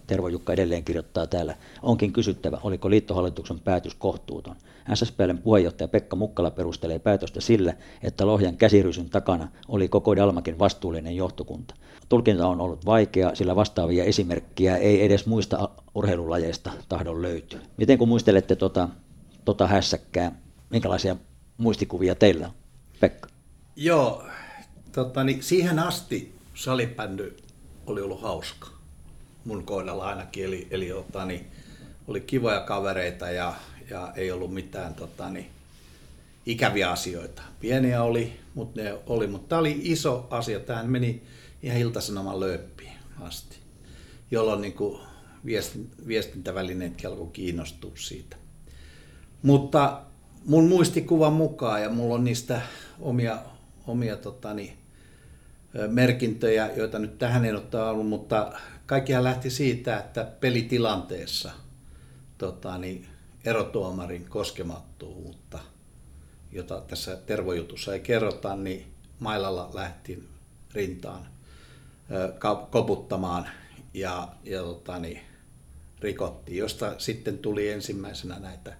[0.07, 1.55] Tervo Jukka edelleen kirjoittaa täällä.
[1.81, 4.55] Onkin kysyttävä, oliko liittohallituksen päätös kohtuuton.
[4.93, 7.73] SSPLn puheenjohtaja Pekka Mukkala perustelee päätöstä sillä,
[8.03, 11.75] että Lohjan käsirysyn takana oli koko Dalmakin vastuullinen johtokunta.
[12.09, 17.59] Tulkinta on ollut vaikea, sillä vastaavia esimerkkiä ei edes muista urheilulajeista tahdon löytyä.
[17.77, 18.89] Miten kun muistelette tota,
[19.45, 20.31] tota hässäkkää,
[20.69, 21.15] minkälaisia
[21.57, 22.53] muistikuvia teillä on,
[22.99, 23.34] Pekka?
[23.75, 24.23] Joo,
[24.91, 27.37] tota, niin siihen asti salibändy
[27.85, 28.67] oli ollut hauska.
[29.45, 31.47] Mun kohdalla ainakin, eli, eli tota, niin,
[32.07, 33.53] oli kivoja kavereita ja,
[33.89, 35.49] ja ei ollut mitään tota, niin,
[36.45, 37.41] ikäviä asioita.
[37.59, 40.59] Pieniä oli, mutta ne oli, mutta tämä oli iso asia.
[40.59, 41.23] Tähän meni
[41.63, 43.57] ihan iltasanoman lööppiin asti,
[44.31, 45.01] jolloin niin kuin
[46.07, 48.37] viestintävälineet alkoi kiinnostua siitä.
[49.41, 50.01] Mutta
[50.45, 52.61] mun muistikuvan mukaan, ja mulla on niistä
[52.99, 53.37] omia
[53.87, 54.77] omia totani,
[55.87, 58.53] merkintöjä, joita nyt tähän en ottaa ollut, mutta
[58.85, 61.51] kaikkihan lähti siitä, että pelitilanteessa
[62.37, 63.05] totani,
[63.45, 65.59] erotuomarin koskemattomuutta,
[66.51, 68.85] jota tässä tervojutussa ei kerrota, niin
[69.19, 70.29] Mailalla lähti
[70.73, 71.27] rintaan
[72.69, 73.49] koputtamaan
[73.93, 75.21] ja, ja totani,
[75.99, 78.73] rikottiin, josta sitten tuli ensimmäisenä näitä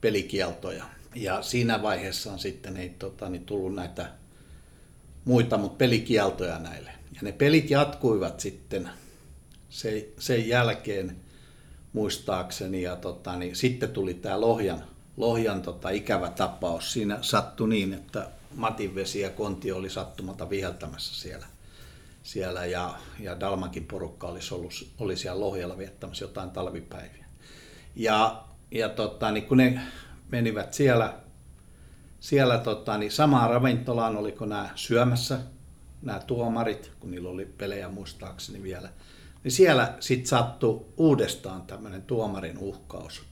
[0.00, 0.84] pelikieltoja.
[1.14, 4.19] Ja siinä vaiheessa on sitten ei tota, niin tullut näitä
[5.24, 6.90] muita, mutta pelikieltoja näille.
[7.14, 8.90] Ja ne pelit jatkuivat sitten
[9.70, 11.16] se, sen jälkeen
[11.92, 12.82] muistaakseni.
[12.82, 14.84] Ja tota, niin sitten tuli tämä Lohjan,
[15.16, 16.92] Lohjan tota, ikävä tapaus.
[16.92, 21.46] Siinä sattui niin, että Matin vesi ja Konti oli sattumata viheltämässä siellä.
[22.22, 27.24] siellä ja, ja Dalmakin porukka olisi ollut, oli siellä Lohjalla viettämässä jotain talvipäiviä.
[27.96, 29.80] Ja, ja tota, niin kun ne
[30.30, 31.14] menivät siellä,
[32.20, 35.38] siellä tota, niin samaan ravintolaan, oliko nämä syömässä,
[36.02, 38.88] nämä tuomarit, kun niillä oli pelejä muistaakseni vielä,
[39.44, 43.22] niin siellä sitten sattui uudestaan tämmöinen tuomarin uhkaus.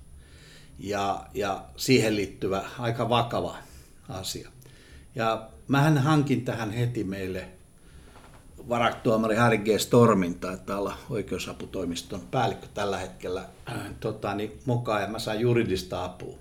[0.78, 3.56] Ja, ja siihen liittyvä aika vakava
[4.08, 4.50] asia.
[5.14, 7.48] Ja mähän hankin tähän heti meille
[8.68, 9.66] varaktuomari Harry G.
[9.78, 16.04] Stormin, taitaa olla oikeusaputoimiston päällikkö tällä hetkellä, äh, tota, niin mukaan ja mä sain juridista
[16.04, 16.38] apua.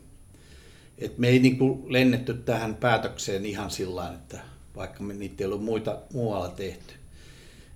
[0.98, 4.40] Et me ei niin kuin lennetty tähän päätökseen ihan sillä että
[4.76, 6.94] vaikka me niitä ei ollut muita muualla tehty,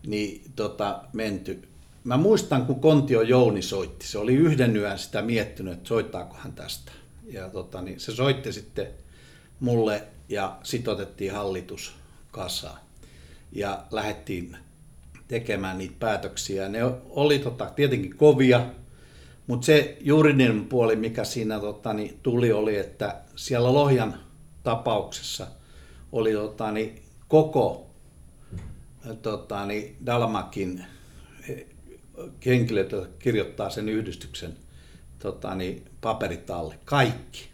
[0.08, 1.68] niin tota, menty.
[2.04, 6.54] Mä muistan, kun Kontio Jouni soitti, se oli yhden yön sitä miettinyt, että soittaako hän
[6.54, 6.92] tästä.
[7.26, 8.88] Ja tota, niin se soitti sitten
[9.60, 11.94] mulle ja sitten otettiin hallitus
[12.32, 12.80] kasaan.
[13.52, 14.58] Ja lähdettiin
[15.28, 16.70] tekemään niitä päätöksiä.
[16.70, 18.66] Ne oli tota, tietenkin kovia,
[19.52, 24.20] mutta se juridinen puoli, mikä siinä tota, niin, tuli, oli, että siellä Lohjan
[24.64, 25.48] tapauksessa
[26.12, 27.90] oli tota, niin, koko
[29.22, 30.86] tota, niin, Dalmakin
[32.46, 34.58] henkilöt, jotka kirjoittaa sen yhdistyksen
[35.20, 36.80] tota, niin, paperit alle.
[36.86, 37.50] Kaikki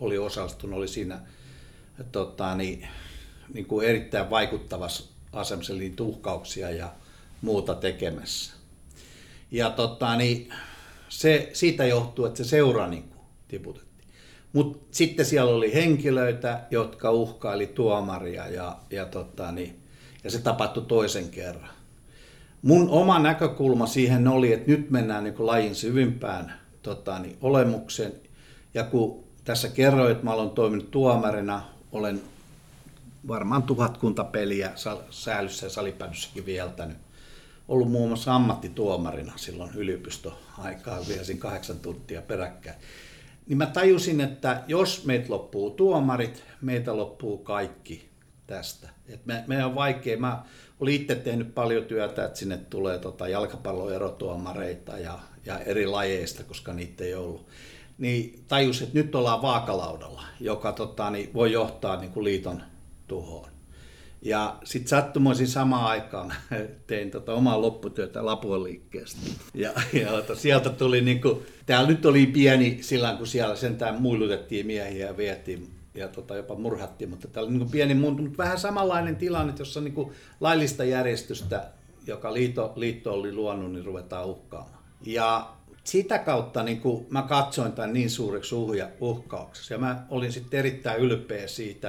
[0.00, 1.20] oli osallistunut, oli siinä
[2.12, 2.88] tota, niin,
[3.54, 6.92] niin kuin erittäin vaikuttavassa asemassa, eli tuhkauksia ja
[7.42, 8.52] muuta tekemässä.
[9.50, 10.52] Ja tota, niin,
[11.10, 13.90] se, siitä johtuu, että se seura niin kuin tiputettiin.
[14.52, 19.82] Mutta sitten siellä oli henkilöitä, jotka uhkaili tuomaria ja, ja, tota, niin,
[20.24, 21.70] ja se tapahtui toisen kerran.
[22.62, 28.12] Mun oma näkökulma siihen oli, että nyt mennään niin kuin lajin syvimpään tota, niin, olemuksen.
[28.74, 32.20] Ja kun tässä kerroin, että mä olen toiminut tuomarina, olen
[33.28, 34.72] varmaan tuhatkunta peliä
[35.10, 36.96] säällyssä ja salipäädyssäkin vieltänyt
[37.70, 42.76] ollut muun muassa ammattituomarina silloin yliopistoaikaa, viesin kahdeksan tuntia peräkkäin.
[43.46, 48.08] Niin mä tajusin, että jos meitä loppuu tuomarit, meitä loppuu kaikki
[48.46, 48.88] tästä.
[49.08, 50.16] Et me, me on vaikea.
[50.16, 50.44] Mä
[50.80, 56.72] olin itse tehnyt paljon työtä, että sinne tulee tota jalkapalloerotuomareita ja, ja eri lajeista, koska
[56.72, 57.46] niitä ei ollut.
[57.98, 62.62] Niin tajus, että nyt ollaan vaakalaudalla, joka tota, niin voi johtaa niin kuin liiton
[63.06, 63.50] tuhoon.
[64.22, 66.34] Ja sitten sattumoisin samaan aikaan
[66.86, 69.20] tein tota omaa lopputyötä Lapuan liikkeestä.
[69.54, 74.66] Ja, ja ota, sieltä tuli niinku, täällä nyt oli pieni silloin, kun siellä sentään muilutettiin
[74.66, 79.16] miehiä ja vietiin ja tota, jopa murhattiin, mutta tämä oli niinku pieni, mutta vähän samanlainen
[79.16, 81.70] tilanne, jossa niinku laillista järjestystä,
[82.06, 84.82] joka liitto, liitto oli luonut, niin ruvetaan uhkaamaan.
[85.06, 85.50] Ja
[85.84, 90.58] sitä kautta niin kuin mä katsoin tämän niin suureksi uhja, uhkaukseksi ja mä olin sitten
[90.58, 91.88] erittäin ylpeä siitä.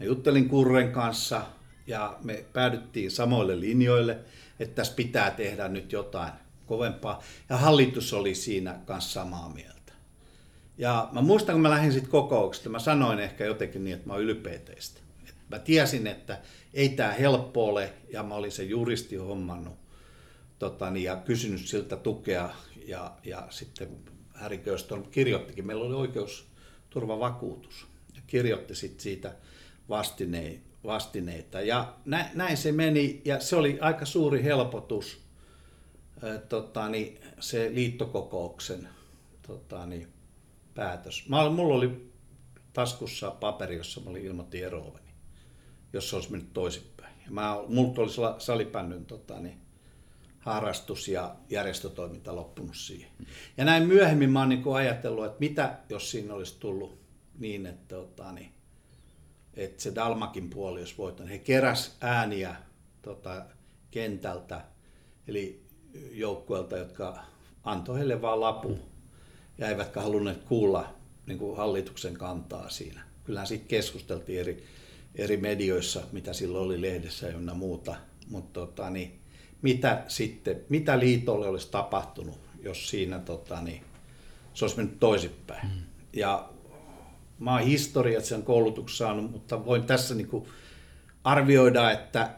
[0.00, 1.42] Mä juttelin Kurren kanssa,
[1.86, 4.18] ja me päädyttiin samoille linjoille,
[4.60, 6.32] että tässä pitää tehdä nyt jotain
[6.66, 7.22] kovempaa.
[7.48, 9.92] Ja hallitus oli siinä kanssa samaa mieltä.
[10.78, 14.12] Ja mä muistan, kun mä lähdin sitten kokouksesta, mä sanoin ehkä jotenkin niin, että mä
[14.12, 15.00] oon ylpeä teistä.
[15.28, 16.38] Et mä tiesin, että
[16.74, 19.74] ei tämä helppo ole, ja mä olin se juristi hommannut
[20.58, 22.50] tota, niin, ja kysynyt siltä tukea,
[22.86, 23.88] ja, ja sitten
[24.34, 29.34] Harry Köston kirjoittikin, meillä oli oikeusturvavakuutus, ja kirjoitti sitten siitä
[29.88, 31.60] vastineen, vastineita.
[31.60, 35.20] Ja nä, näin se meni, ja se oli aika suuri helpotus,
[36.48, 38.88] tota, niin, se liittokokouksen
[39.46, 40.08] tota, niin,
[40.74, 41.28] päätös.
[41.28, 42.12] Mä, mulla oli
[42.72, 45.10] taskussa paperi, jossa mä olin ilmoitin eroavani,
[45.92, 47.14] jos se olisi mennyt toisinpäin.
[47.24, 49.62] Ja mä, multa oli salipännyn tota, niin,
[50.38, 53.10] harrastus ja järjestötoiminta loppunut siihen.
[53.56, 56.98] Ja näin myöhemmin mä oon niin ajatellut, että mitä jos siinä olisi tullut
[57.38, 58.52] niin, että, tota, niin,
[59.56, 61.32] että se Dalmakin puoli olisi voittanut.
[61.32, 62.56] He keräs ääniä
[63.02, 63.44] tota,
[63.90, 64.64] kentältä,
[65.28, 65.62] eli
[66.12, 67.24] joukkueelta, jotka
[67.64, 68.78] antoi heille vaan lapu
[69.58, 70.94] ja eivätkä halunneet kuulla
[71.26, 73.00] niin kuin hallituksen kantaa siinä.
[73.24, 74.64] Kyllähän siitä keskusteltiin eri,
[75.14, 77.96] eri medioissa, mitä silloin oli lehdessä ja muuta,
[78.30, 79.20] mutta tota, niin,
[79.62, 83.84] mitä sitten, mitä liitolle olisi tapahtunut, jos siinä tota, niin,
[84.54, 85.66] se olisi mennyt toisinpäin.
[85.66, 85.82] Mm.
[86.12, 86.48] Ja
[87.42, 90.44] mä oon historiat sen koulutuksen saanut, mutta voin tässä niin kuin
[91.24, 92.30] arvioida, että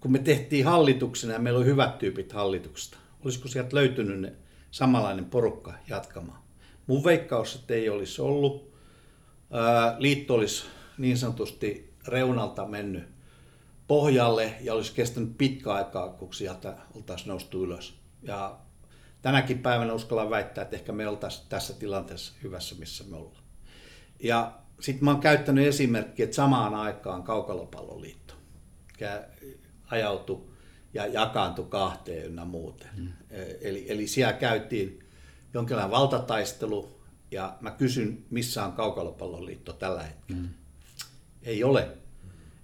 [0.00, 4.32] kun me tehtiin hallituksena ja meillä oli hyvät tyypit hallituksesta, olisiko sieltä löytynyt ne
[4.70, 6.42] samanlainen porukka jatkamaan?
[6.86, 8.72] Mun veikkaus, että ei olisi ollut.
[9.98, 10.64] Liitto olisi
[10.98, 13.04] niin sanotusti reunalta mennyt
[13.86, 17.94] pohjalle ja olisi kestänyt pitkä aikaa, kun sieltä oltaisiin noustu ylös.
[18.22, 18.58] Ja
[19.22, 23.39] tänäkin päivänä uskallan väittää, että ehkä me oltaisiin tässä tilanteessa hyvässä, missä me ollaan.
[24.22, 28.34] Ja sitten mä oon käyttänyt esimerkkiä, että samaan aikaan Kaukalopalloliitto
[29.90, 30.50] ajautui
[30.94, 32.88] ja jakaantui kahteen ynnä muuten.
[32.96, 33.08] Mm.
[33.60, 34.98] Eli, eli siellä käytiin
[35.54, 37.00] jonkinlainen valtataistelu
[37.30, 40.42] ja mä kysyn, missä on Kaukalopalloliitto tällä hetkellä.
[40.42, 40.48] Mm.
[41.42, 41.88] Ei ole.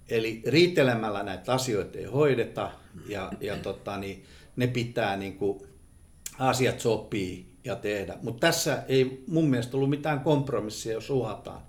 [0.09, 2.71] Eli riitelemällä näitä asioita ei hoideta
[3.07, 5.67] ja, ja tota, niin ne pitää niin kuin,
[6.39, 8.17] asiat sopii ja tehdä.
[8.21, 11.61] Mutta tässä ei mun mielestä ollut mitään kompromissia, jos uhataan.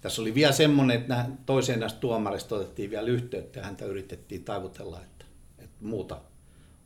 [0.00, 5.00] Tässä oli vielä semmoinen, että toiseen näistä tuomarista otettiin vielä yhteyttä ja häntä yritettiin taivutella,
[5.00, 5.24] että,
[5.58, 6.20] että muuta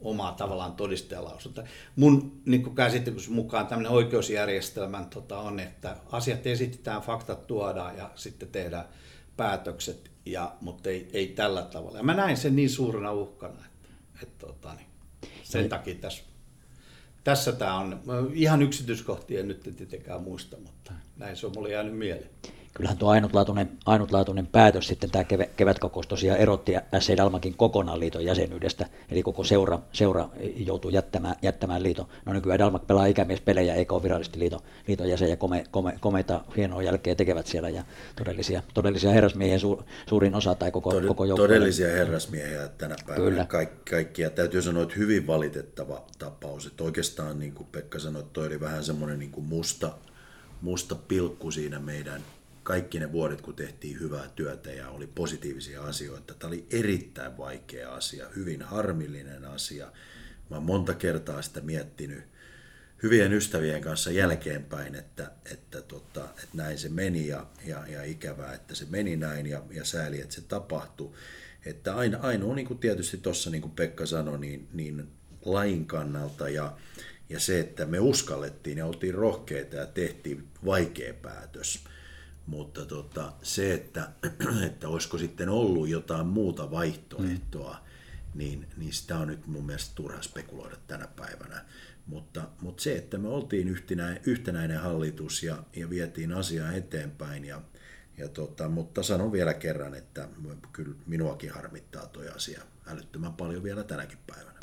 [0.00, 1.64] omaa tavallaan todistajalausunta.
[1.96, 8.48] Mun niin käsityksen mukaan tämmöinen oikeusjärjestelmän tota, on, että asiat esitetään, faktat tuodaan ja sitten
[8.48, 8.84] tehdään
[9.36, 11.98] päätökset, ja, mutta ei, ei tällä tavalla.
[11.98, 13.88] Ja mä näin sen niin suurena uhkana, että,
[14.22, 14.86] että tota, niin,
[15.42, 16.29] sen takia tässä
[17.24, 18.00] tässä tämä on.
[18.34, 22.30] Ihan yksityiskohtia nyt tietenkään muista, mutta näin se on mulle jäänyt mieleen
[22.74, 25.24] kyllähän tuo ainutlaatuinen, ainutlaatuinen päätös sitten tämä
[25.56, 27.16] kevätkokous tosiaan erotti S.A.
[27.16, 32.06] Dalmakin kokonaan liiton jäsenyydestä, eli koko seura, seura joutuu jättämään, jättämään liiton.
[32.26, 36.40] No nykyään Dalmak pelaa ikämiespelejä eikä ole virallisesti liiton, liiton jäsen ja kome, kome, komeita
[36.56, 37.84] hienoa jälkeä tekevät siellä ja
[38.16, 41.42] todellisia, todellisia herrasmiehiä su, suurin osa tai koko, Tod- koko joukko.
[41.42, 43.44] Todellisia herrasmiehiä tänä päivänä Kyllä.
[43.44, 44.30] Kaik, kaikkia.
[44.30, 46.66] Täytyy sanoa, että hyvin valitettava tapaus.
[46.66, 49.92] Että oikeastaan niin kuin Pekka sanoi, että toi oli vähän semmoinen niin kuin musta,
[50.60, 52.22] musta pilkku siinä meidän
[52.62, 56.34] kaikki ne vuodet, kun tehtiin hyvää työtä ja oli positiivisia asioita.
[56.34, 59.92] Tämä oli erittäin vaikea asia, hyvin harmillinen asia.
[60.50, 62.24] Mä oon monta kertaa sitä miettinyt
[63.02, 68.54] hyvien ystävien kanssa jälkeenpäin, että, että, tota, että näin se meni ja, ja, ja ikävää,
[68.54, 71.12] että se meni näin ja, ja sääli, että se tapahtui.
[71.66, 75.08] Että aina, ainoa, niin kuin tietysti tuossa niin kuin Pekka sanoi, niin, niin
[75.44, 76.76] lain kannalta ja,
[77.28, 81.80] ja se, että me uskallettiin ja oltiin rohkeita ja tehtiin vaikea päätös–
[82.46, 84.08] mutta tota, se, että,
[84.66, 88.38] että olisiko sitten ollut jotain muuta vaihtoehtoa, mm.
[88.38, 91.64] niin, niin sitä on nyt mun mielestä turha spekuloida tänä päivänä.
[92.06, 97.62] Mutta, mutta se, että me oltiin yhtenäinen, yhtenäinen hallitus ja, ja vietiin asiaa eteenpäin, ja,
[98.18, 100.28] ja tota, mutta sanon vielä kerran, että
[100.72, 104.59] kyllä minuakin harmittaa tuo asia älyttömän paljon vielä tänäkin päivänä.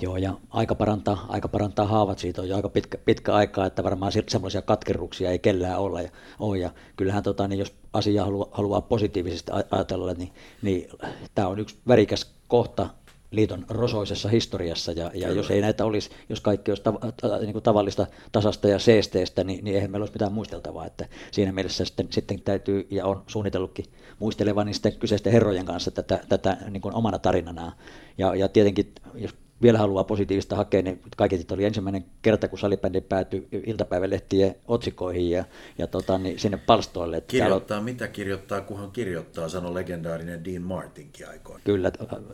[0.00, 3.84] Joo, ja aika parantaa, aika parantaa haavat, siitä on jo aika pitkä, pitkä aikaa, että
[3.84, 6.02] varmaan semmoisia katkerruksia ei kellään olla.
[6.02, 6.58] Ja, ole.
[6.58, 10.32] ja kyllähän tota, niin jos asiaa haluaa, haluaa positiivisesti ajatella, niin,
[10.62, 10.88] niin
[11.34, 12.88] tämä on yksi värikäs kohta
[13.30, 17.52] liiton rosoisessa historiassa, ja, ja jos ei näitä olisi, jos kaikki olisi tav- ta- niin
[17.52, 21.84] kuin tavallista tasasta ja seesteestä, niin, niin eihän meillä olisi mitään muisteltavaa, että siinä mielessä
[21.84, 23.84] sitten, sitten täytyy, ja on suunnitellutkin
[24.18, 27.72] muistelevani sitten kyseisten herrojen kanssa tätä, tätä niin kuin omana tarinanaan,
[28.18, 29.34] ja, ja tietenkin, jos
[29.64, 35.44] vielä haluaa positiivista hakea, niin kaiketi oli ensimmäinen kerta, kun salibändi päätyi iltapäivälehtien otsikoihin ja,
[35.78, 37.16] ja tota, niin sinne palstoille.
[37.16, 37.84] Että kirjoittaa on...
[37.84, 41.60] mitä kirjoittaa, kunhan kirjoittaa, sanoi legendaarinen Dean Martinkin aikoina.
[41.64, 41.92] Kyllä,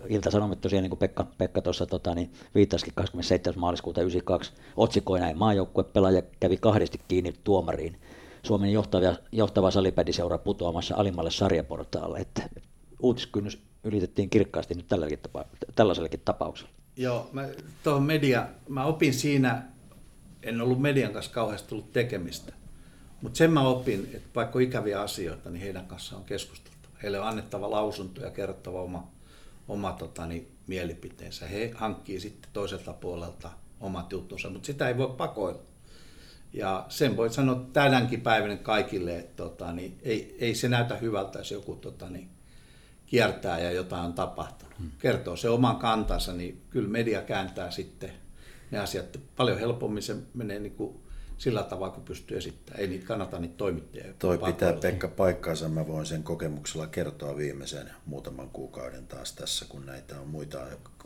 [0.09, 3.61] Ilta-Sanomat tosiaan, niin kuin Pekka, Pekka tuossa tota, niin viittasikin 27.
[3.61, 7.97] maaliskuuta 1992, otsikoi näin, maajoukkuepelaaja kävi kahdesti kiinni tuomariin.
[8.43, 12.43] Suomen johtava, johtava salipädiseura putoamassa alimmalle sarjaportaalle, että
[13.03, 16.80] uutiskynnys ylitettiin kirkkaasti nyt tälläkin tapa, tällaisellakin tapauksella.
[17.01, 17.49] Joo, mä,
[17.83, 19.63] tuohon media, mä opin siinä,
[20.43, 22.53] en ollut median kanssa kauheasti tullut tekemistä,
[23.23, 26.93] mutta sen mä opin, että vaikka on ikäviä asioita, niin heidän kanssaan on keskusteltava.
[27.03, 29.11] Heille on annettava lausunto ja kerrottava oma,
[29.69, 31.47] oma totani, mielipiteensä.
[31.47, 35.63] He hankkii sitten toiselta puolelta omat juttunsa, mutta sitä ei voi pakoilla.
[36.53, 41.39] Ja sen voi sanoa tänäkin päivänä kaikille, että tota, niin ei, ei se näytä hyvältä,
[41.39, 42.29] jos joku tota, niin,
[43.11, 44.79] kiertää ja jotain on tapahtunut.
[44.79, 44.91] Hmm.
[44.99, 48.11] Kertoo se oman kantansa, niin kyllä media kääntää sitten
[48.71, 49.21] ne asiat.
[49.37, 51.01] Paljon helpommin se menee niin kuin
[51.39, 52.81] sillä tavalla, kun pystyy esittämään.
[52.81, 54.15] Ei niitä kannata niitä toimittajia.
[54.19, 55.69] Toi pitää Pekka paikkaansa.
[55.69, 60.59] Mä voin sen kokemuksella kertoa viimeisen muutaman kuukauden taas tässä, kun näitä on muita,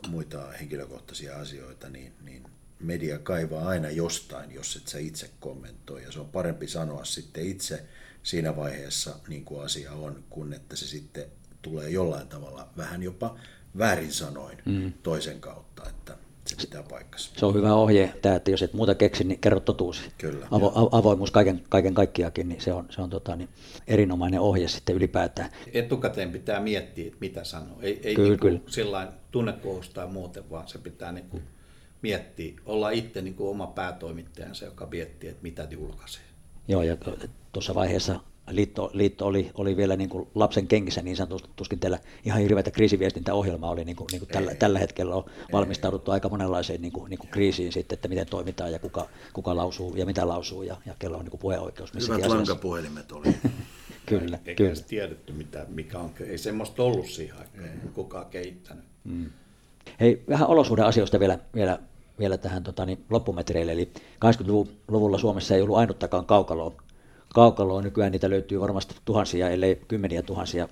[0.09, 2.43] muita henkilökohtaisia asioita, niin, niin
[2.79, 6.03] media kaivaa aina jostain, jos et sä itse kommentoi.
[6.03, 7.85] Ja se on parempi sanoa sitten itse
[8.23, 11.25] siinä vaiheessa, niin kuin asia on, kun että se sitten
[11.65, 13.35] tulee jollain tavalla vähän jopa
[13.77, 14.93] väärin sanoin mm.
[15.03, 17.31] toisen kautta, että se pitää paikkansa.
[17.37, 20.01] Se on hyvä ohje, tämä, että jos et muuta keksi, niin kerro totuus.
[20.17, 20.47] Kyllä.
[20.51, 23.49] Avo, avoimuus kaiken, kaiken kaikkiakin, niin se on, se on tota, niin
[23.87, 25.49] erinomainen ohje sitten ylipäätään.
[25.73, 27.77] Etukäteen pitää miettiä, että mitä sanoo.
[27.81, 28.59] Ei, ei kyllä, niin kyllä.
[28.67, 31.43] sillä tunnekohusta tai muuten, vaan se pitää niin kuin
[32.01, 36.23] miettiä, olla itse niin kuin oma päätoimittajansa, joka miettii, että mitä julkaisee.
[36.67, 36.97] Joo, ja
[37.51, 38.19] tuossa vaiheessa
[38.49, 42.71] liitto, liitto oli, oli vielä niin kuin lapsen kengissä niin sanotusti, tuskin teillä ihan hirveätä
[42.71, 47.09] kriisiviestintäohjelmaa oli niin kuin, niin kuin tällä, tällä hetkellä on valmistauduttu aika monenlaiseen niin kuin,
[47.09, 50.77] niin kuin kriisiin sitten, että miten toimitaan ja kuka, kuka lausuu ja mitä lausuu ja,
[50.85, 51.93] ja kello on niin kuin puheoikeus.
[51.93, 53.25] Hyvät lankapuhelimet oli.
[54.05, 54.81] kyllä, Eikä kyllä.
[54.87, 57.89] tiedetty, mitä, mikä on, ei semmoista ollut siihen aikaan, ei.
[57.93, 58.83] kukaan kehittänyt.
[59.03, 59.29] Mm.
[59.99, 61.79] Hei, vähän olosuhdeasioista vielä, vielä,
[62.19, 63.71] vielä tähän tota, niin loppumetreille.
[63.71, 63.91] Eli
[64.25, 66.73] 80-luvulla Suomessa ei ollut ainuttakaan kaukaloa
[67.35, 67.81] kaukaloa.
[67.81, 70.67] Nykyään niitä löytyy varmasti tuhansia, ellei kymmeniä tuhansia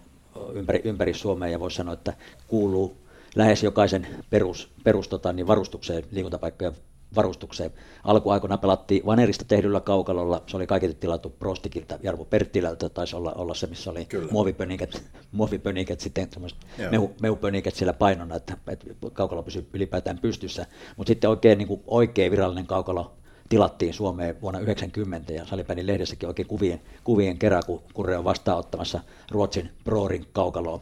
[0.53, 2.13] ympäri, ympäri Suomea ja voisi sanoa, että
[2.47, 2.97] kuuluu
[3.35, 6.73] lähes jokaisen perus, perus tota, niin varustukseen, liikuntapaikkojen
[7.15, 7.71] varustukseen.
[8.03, 13.53] Alkuaikoina pelattiin vanerista tehdyllä kaukalolla, se oli kaiketi tilattu Prostikilta, Jarvo Perttilältä taisi olla, olla
[13.53, 16.27] se, missä oli muovipöniket, muovipöniket, sitten
[16.91, 17.15] mehu,
[17.73, 20.65] siellä painona, että, että kaukalo pysyy ylipäätään pystyssä.
[20.97, 23.11] Mutta sitten oikein, niin kuin, oikein virallinen kaukalo
[23.53, 28.99] tilattiin Suomeen vuonna 1990 ja Salipänin lehdessäkin oikein kuvien, kuvien kerran, kun Kurre on vastaanottamassa
[29.31, 30.81] Ruotsin Prorin kaukaloa,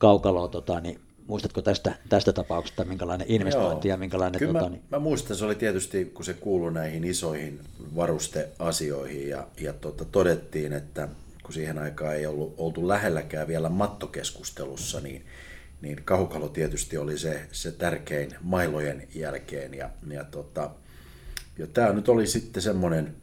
[0.00, 3.94] kaukaloa tota, niin Muistatko tästä, tästä tapauksesta, minkälainen investointi Joo.
[3.94, 4.38] ja minkälainen...
[4.38, 4.82] Kyllä tota, mä, niin...
[4.90, 7.60] mä muistan, se oli tietysti, kun se kuului näihin isoihin
[7.96, 11.08] varusteasioihin ja, ja tota, todettiin, että
[11.42, 15.24] kun siihen aikaan ei ollut oltu lähelläkään vielä mattokeskustelussa, niin,
[15.80, 19.74] niin kaukalo tietysti oli se, se tärkein mailojen jälkeen.
[19.74, 20.70] Ja, ja tota,
[21.62, 23.16] ja tämä nyt oli sitten semmoinen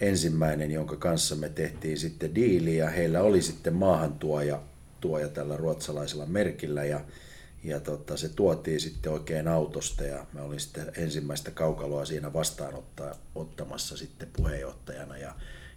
[0.00, 4.62] ensimmäinen, jonka kanssa me tehtiin sitten diili ja heillä oli sitten maahantuoja
[5.00, 7.00] tuoja tällä ruotsalaisella merkillä ja,
[7.64, 13.96] ja tota, se tuotiin sitten oikein autosta ja mä olin sitten ensimmäistä kaukaloa siinä vastaanottamassa
[13.96, 15.34] sitten puheenjohtajana ja,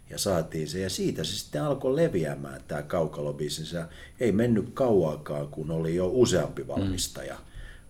[0.10, 3.88] ja saatiin se ja siitä se sitten alkoi leviämään tämä kaukalobisnes ja
[4.20, 7.41] ei mennyt kauaakaan, kun oli jo useampi valmistaja, mm.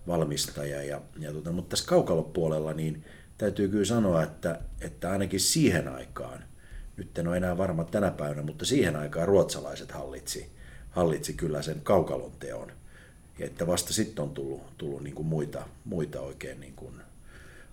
[0.08, 3.04] valmistaja ja, ja tota, mutta tässä kaukalopuolella niin
[3.38, 6.44] täytyy kyllä sanoa, että, että ainakin siihen aikaan,
[6.98, 10.52] nyt en ole enää varma tänä päivänä, mutta siihen aikaan ruotsalaiset hallitsi,
[10.90, 12.72] hallitsi kyllä sen kaukalon teon.
[13.40, 16.60] Ja että vasta sitten on tullut, tullut niin kuin muita, muita oikein.
[16.60, 16.94] Niin kuin,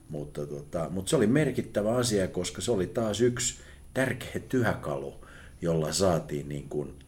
[0.09, 3.55] mutta, tota, mutta se oli merkittävä asia, koska se oli taas yksi
[3.95, 5.15] tärkeä työkalu,
[5.63, 6.99] jolla saatiin, niin kuin,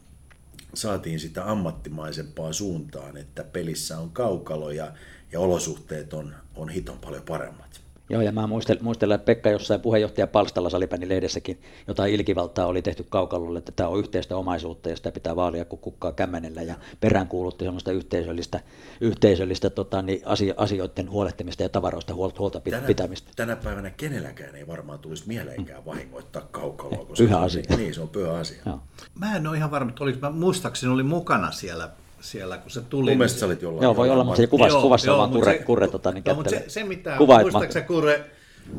[0.74, 4.92] saatiin sitä ammattimaisempaa suuntaan, että pelissä on kaukalo ja,
[5.32, 7.83] ja olosuhteet on, on hiton paljon paremmat.
[8.10, 12.82] Joo, ja mä muistelen, muistelen että Pekka jossain puheenjohtaja Palstalla Salipänin lehdessäkin jotain ilkivaltaa oli
[12.82, 16.74] tehty kaukalolle, että tämä on yhteistä omaisuutta ja sitä pitää vaalia kuin kukkaa kämmenellä ja
[17.00, 18.60] peräänkuulutti semmoista yhteisöllistä,
[19.00, 23.30] yhteisöllistä tota, niin asio, asioiden huolehtimista ja tavaroista huolta, huolta tänä, pitämistä.
[23.36, 27.04] Tänä päivänä kenelläkään ei varmaan tulisi mieleenkään vahingoittaa kaukaloa.
[27.04, 27.62] Koska pyhä asia.
[27.76, 28.62] Niin, se on pyhä asia.
[28.66, 28.80] Joo.
[29.18, 31.90] Mä en ole ihan varma, että oliko, mä muistaakseni oli mukana siellä
[32.24, 33.10] siellä, kun se tuli.
[33.10, 33.82] Mun mielestä olit jollain.
[33.82, 36.24] Joo, voi olla, mutta se kuvassa, joo, kuvassa joo, vaan kurre, se, kurre tota, niin
[36.26, 38.30] no, mutta se, se mitä, muistaakseni kurre,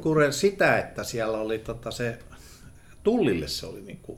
[0.02, 2.20] kurre sitä, että siellä oli tota, se,
[3.04, 4.18] tullille se oli niin, kuin,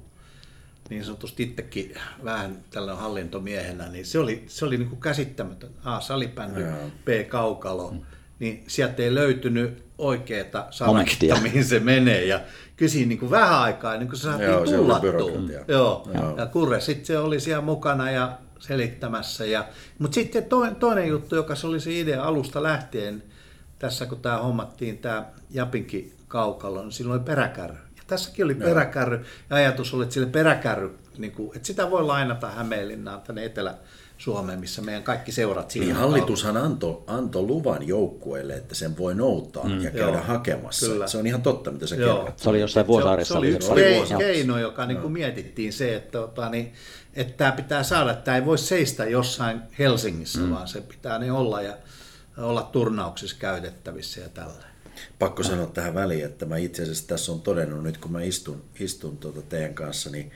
[0.90, 5.70] niin sanotusti itsekin vähän tällä hallintomiehenä, niin se oli, se oli niin kuin käsittämätön.
[5.84, 6.66] A, salibändy,
[7.06, 8.02] B, kaukalo, mm.
[8.40, 12.26] niin sieltä ei löytynyt oikeaa sanaketta, mihin se menee.
[12.26, 12.42] Ja
[12.76, 15.64] kysin niin kuin vähän aikaa ennen kuin se saatiin Joo, se oli tullattua.
[15.68, 16.10] Joo.
[16.14, 16.38] Joo.
[16.38, 19.46] Ja Kurre sitten se oli siellä mukana ja selittämässä.
[19.46, 19.66] Ja,
[20.00, 20.46] mutta sitten
[20.80, 23.24] toinen, juttu, joka se oli se idea alusta lähtien,
[23.80, 27.78] tässä kun tämä hommattiin, tämä Japinkin kaukalo, niin silloin oli peräkärry.
[27.98, 32.04] Ja tässäkin oli peräkärry, ja ajatus oli, että sille peräkärry, niin kuin, että sitä voi
[32.04, 33.46] lainata Hämeenlinnaan tänne
[34.18, 38.98] Etelä-Suomeen, missä meidän kaikki seurat siinä Niin on hallitushan antoi anto luvan joukkueelle, että sen
[38.98, 39.82] voi noutaa mm.
[39.82, 40.86] ja käydä Joo, hakemassa.
[40.86, 41.08] kyllä.
[41.08, 42.18] Se on ihan totta, mitä sä Joo.
[42.18, 42.40] kerrot.
[42.40, 43.34] Se oli jossain Vuosaaressa.
[43.34, 46.74] Se, oli yksi se- oli keino, keino joka niin kuin mietittiin se, että, tota, niin,
[47.14, 50.50] että tämä pitää saada, että tämä ei voi seistä jossain Helsingissä, mm.
[50.50, 51.78] vaan se pitää ne olla ja
[52.38, 54.68] olla turnauksissa käytettävissä ja tällä.
[55.20, 58.64] Pakko sanoa tähän väliin, että mä itse asiassa tässä on todennut, nyt kun mä istun,
[58.80, 60.32] istun tuota teidän kanssa, niin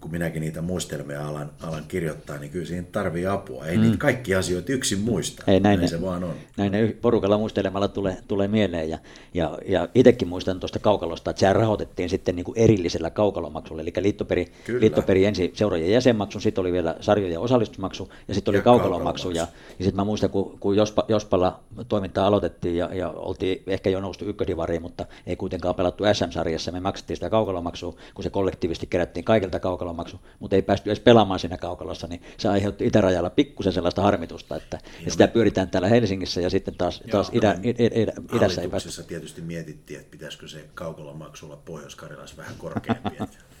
[0.00, 3.66] kun minäkin niitä muistelmia alan, alan kirjoittaa, niin kyllä siihen tarvii apua.
[3.66, 3.82] Ei mm.
[3.82, 5.42] niitä kaikki asioita yksin muista.
[5.46, 6.34] Ei, näin, näin se vaan on.
[6.56, 8.90] Näin ne porukalla muistelemalla tulee, tulee mieleen.
[8.90, 8.98] Ja,
[9.34, 13.82] ja, ja itsekin muistan tuosta kaukalosta, että sehän rahoitettiin sitten niin kuin erillisellä kaukalomaksulla.
[13.82, 14.80] Eli liittoperi, Kyllä.
[14.80, 19.30] liittoperi ensin seurojen jäsenmaksu, sitten oli vielä sarjojen osallistusmaksu ja sitten oli Ja kaukalomaksu.
[19.30, 19.78] Ja, kaukalomaksu.
[19.78, 24.00] ja sitten mä muistan, kun, kun Jospa, Jospalla toimintaa aloitettiin ja, ja oltiin ehkä jo
[24.00, 26.72] noustu ykködivariin, mutta ei kuitenkaan pelattu SM-sarjassa.
[26.72, 31.40] Me maksettiin sitä kaukalomaksua, kun se kollektiivisesti kerättiin kaikilta kaukalomaksu, mutta ei päästy edes pelaamaan
[31.40, 36.40] siinä kaukalossa, niin se aiheutti itärajalla pikkusen sellaista harmitusta, että ja sitä pyöritään täällä Helsingissä
[36.40, 38.66] ja sitten taas, taas idä, idä, idä, idässä ei.
[38.68, 43.08] Hallituksessa tietysti mietittiin, että pitäisikö se kaukolomaksu olla Pohjois-Karjalassa vähän korkeampi.
[43.20, 43.52] että-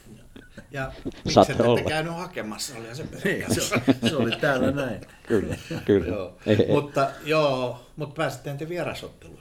[0.70, 1.80] Ja miksi Saatte ette olla.
[1.88, 5.00] käynyt hakemassa, oli se Niin, se, oli, se oli täällä näin.
[5.28, 6.06] Kyllä, kyllä.
[6.06, 6.36] Joo.
[6.46, 6.68] Ei, ei.
[6.68, 8.68] Mutta joo, mutta pääsitte te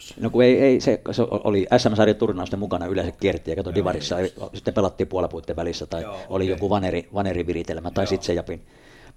[0.02, 0.16] vierasottelussa.
[0.22, 4.20] No kun ei, ei se, se oli SM-sarjan turnausten mukana yleensä kierti ja kato Divarissa,
[4.20, 6.54] ei, sitten pelattiin puolapuitten välissä tai Joo, oli okei.
[6.54, 8.66] joku vaneri, vaneriviritelmä tai sitten se Japin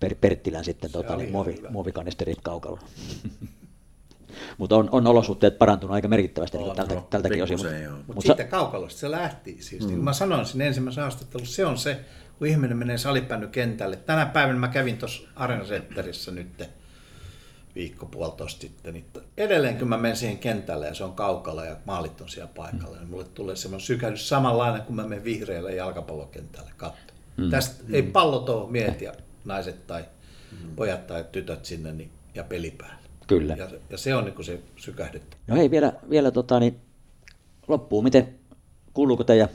[0.00, 1.70] per, Perttilän sitten tota, niin, muovi, hyvä.
[1.70, 2.80] muovikanisterit kaukalla.
[4.58, 7.58] Mutta on, on olosuhteet parantunut aika merkittävästi niin On, tältä, no, tältäkin osin.
[7.58, 7.72] Mutta
[8.06, 9.56] mut mut siitä kaukalosta se lähti.
[9.60, 9.88] Siis, mm.
[9.88, 12.00] niin mä sanoin siinä ensimmäisessä haastattelussa, se on se,
[12.38, 13.96] kun ihminen menee salipännykentälle.
[13.96, 16.64] Tänä päivänä mä kävin tuossa Arena Centerissä nyt
[17.74, 18.94] viikko puolitoista sitten.
[18.94, 19.04] Niin
[19.36, 22.96] edelleen kun mä menen siihen kentälle ja se on kaukalla ja maalit on siellä paikalla,
[22.96, 27.14] niin mulle tulee semmoinen sykähdys samanlainen kuin mä menen vihreälle jalkapallokentälle katsomaan.
[27.36, 27.50] Mm.
[27.50, 29.12] Tästä ei pallot ole miehet ja
[29.44, 30.04] naiset tai
[30.52, 30.76] mm.
[30.76, 33.04] pojat tai tytöt sinne niin, ja peli päällä.
[33.26, 33.54] Kyllä.
[33.54, 35.36] Ja, ja se on niin kuin se sykähdyttä.
[35.46, 36.80] No hei, vielä, vielä tota, niin,
[37.68, 38.34] loppuun, miten
[38.94, 39.48] kuuluuko teidän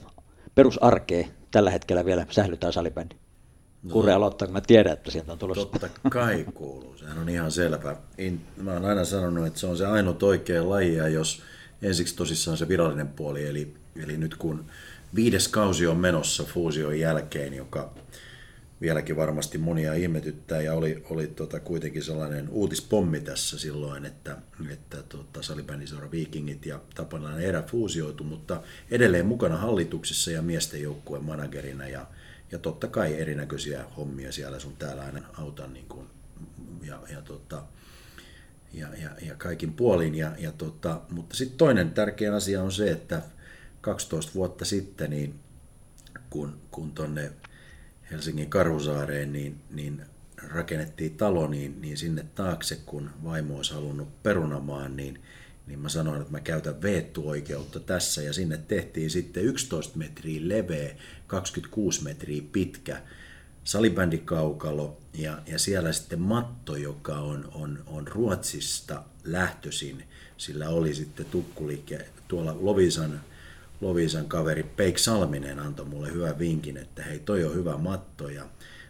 [0.55, 3.15] perusarkeen tällä hetkellä vielä sählytään salibändi?
[3.83, 3.93] No.
[3.93, 5.65] Kurre aloittaa, kun mä tiedän, että sieltä on tulossa.
[5.65, 7.95] Totta kai kuuluu, sehän on ihan selvä.
[8.57, 11.41] Mä oon aina sanonut, että se on se ainut oikea laji, ja jos
[11.81, 13.73] ensiksi tosissaan se virallinen puoli, eli,
[14.03, 14.65] eli nyt kun
[15.15, 17.93] viides kausi on menossa fuusion jälkeen, joka
[18.81, 24.37] vieläkin varmasti monia ihmetyttää, ja oli, oli tota kuitenkin sellainen uutispommi tässä silloin, että,
[24.71, 28.61] että tota, salibändiseura Vikingit ja Tapanainen erä fuusioitu, mutta
[28.91, 32.07] edelleen mukana hallituksessa ja miesten joukkueen managerina, ja,
[32.51, 36.07] ja totta kai erinäköisiä hommia siellä sun täällä aina autan niin kuin,
[36.83, 37.63] ja, ja, tota,
[38.73, 40.15] ja, ja, ja kaikin puolin.
[40.15, 43.21] Ja, ja tota, mutta sitten toinen tärkeä asia on se, että
[43.81, 45.39] 12 vuotta sitten, niin
[46.29, 47.31] kun, kun tonne
[48.11, 50.01] Helsingin Karhusaareen niin, niin
[50.47, 55.21] rakennettiin talo, niin, niin sinne taakse, kun vaimo olisi halunnut perunamaan, niin,
[55.67, 60.95] niin mä sanoin, että mä käytän veettuoikeutta tässä ja sinne tehtiin sitten 11 metriä leveä,
[61.29, 63.01] 26 metriä pitkä
[63.63, 70.03] salibändikaukalo ja, ja siellä sitten matto, joka on, on, on Ruotsista lähtöisin.
[70.37, 73.21] Sillä oli sitten tukkuliike tuolla Lovisan,
[73.81, 78.43] Lovisan kaveri Peik Salminen antoi mulle hyvän vinkin, että hei toi on hyvä matto ja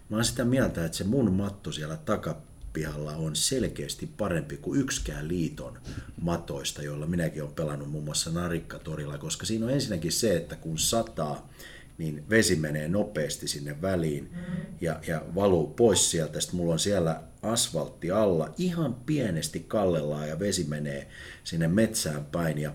[0.10, 5.28] mä oon sitä mieltä, että se mun matto siellä takapihalla on selkeästi parempi kuin yksikään
[5.28, 5.78] liiton
[6.22, 10.78] matoista, joilla minäkin olen pelannut muun muassa Narikkatorilla, koska siinä on ensinnäkin se, että kun
[10.78, 11.50] sataa,
[12.00, 14.30] niin vesi menee nopeasti sinne väliin
[14.82, 16.40] ja, ja valuu pois sieltä.
[16.40, 21.08] Sitten mulla on siellä asfaltti alla, ihan pienesti kallellaan ja vesi menee
[21.44, 22.58] sinne metsään päin.
[22.58, 22.74] Ja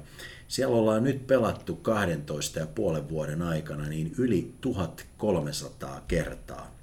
[0.49, 6.75] siellä ollaan nyt pelattu 12 ja puolen vuoden aikana niin yli 1300 kertaa.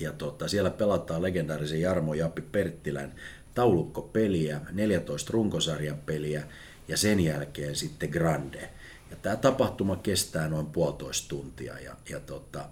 [0.00, 3.14] Ja tota, siellä pelataan legendaarisen Jarmo Jappi Perttilän
[3.54, 6.42] taulukkopeliä, 14 runkosarjan peliä
[6.88, 8.70] ja sen jälkeen sitten Grande.
[9.10, 12.68] Ja tämä tapahtuma kestää noin puolitoista tuntia ja, ja, tota,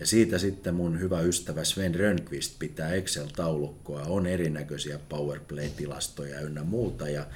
[0.00, 7.08] ja siitä sitten mun hyvä ystävä Sven Rönnqvist pitää Excel-taulukkoa, on erinäköisiä powerplay-tilastoja ynnä muuta.
[7.08, 7.26] Ja,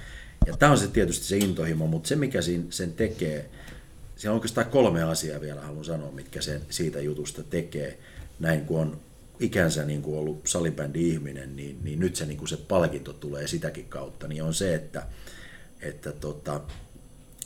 [0.47, 2.38] ja tämä on se tietysti se intohimo, mutta se mikä
[2.70, 3.51] sen tekee,
[4.16, 7.99] siellä on oikeastaan kolme asiaa vielä haluan sanoa, mitkä sen siitä jutusta tekee.
[8.40, 9.01] Näin kun on
[9.40, 13.86] ikänsä niin kuin ollut salibändi-ihminen, niin, niin nyt se, niin kuin se palkinto tulee sitäkin
[13.88, 15.07] kautta, niin on se, että
[15.80, 16.61] että tota,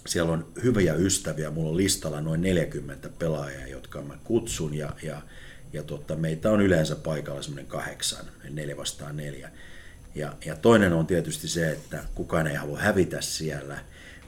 [0.07, 5.23] siellä on hyviä ystäviä, mulla on listalla noin 40 pelaajaa, jotka mä kutsun ja, ja,
[5.73, 9.51] ja tota, meitä on yleensä paikalla semmoinen kahdeksan, neljä vastaan neljä.
[10.15, 13.79] Ja, ja toinen on tietysti se, että kukaan ei halua hävitä siellä,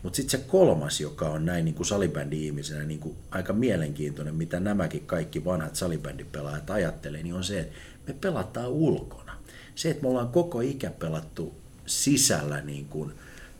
[0.02, 5.44] mutta sitten se kolmas, joka on näin niin salibändi-ihmisenä niin aika mielenkiintoinen, mitä nämäkin kaikki
[5.44, 7.74] vanhat salibändipelaajat ajattelee, niin on se, että
[8.06, 9.32] me pelataan ulkona.
[9.74, 11.54] Se, että me ollaan koko ikä pelattu
[11.86, 13.12] sisällä niin kuin,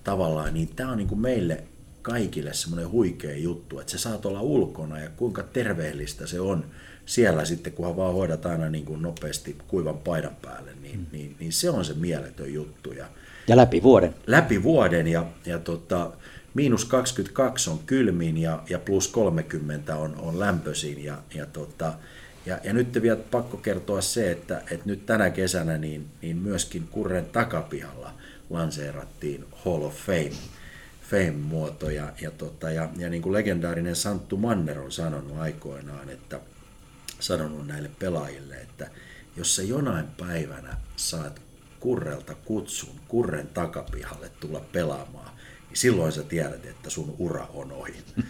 [0.04, 1.64] tavallaan, niin tämä on niin kuin meille
[2.02, 6.64] kaikille semmoinen huikea juttu, että sä saat olla ulkona ja kuinka terveellistä se on
[7.06, 11.06] siellä sitten, kunhan vaan hoidat aina niin kuin nopeasti kuivan paidan päälle, niin, mm.
[11.12, 12.92] niin, niin se on se mieletön juttu.
[12.92, 13.06] Ja,
[13.48, 14.14] ja läpi vuoden.
[14.26, 16.10] Läpi vuoden ja, ja tota,
[16.54, 21.94] miinus 22 on kylmin ja, ja plus 30 on, on lämpöisin ja, ja, tota,
[22.46, 26.88] ja, ja nyt vielä pakko kertoa se, että, että nyt tänä kesänä niin, niin myöskin
[26.90, 28.14] Kurren takapihalla
[28.50, 30.32] lanseerattiin Hall of Fame
[31.12, 31.90] fame-muoto.
[31.90, 36.40] Ja, ja, tota, ja, ja niin kuin legendaarinen Santtu Manner on sanonut aikoinaan, että
[37.20, 38.90] sanonut näille pelaajille, että
[39.36, 41.40] jos sä jonain päivänä saat
[41.80, 45.30] kurrelta kutsun kurren takapihalle tulla pelaamaan,
[45.68, 47.94] niin silloin sä tiedät, että sun ura on ohi.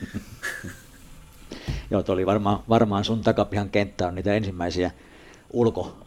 [1.90, 4.90] Joo, oli varmaan, varmaan sun takapihan kenttä on niitä ensimmäisiä
[5.50, 6.01] ulko,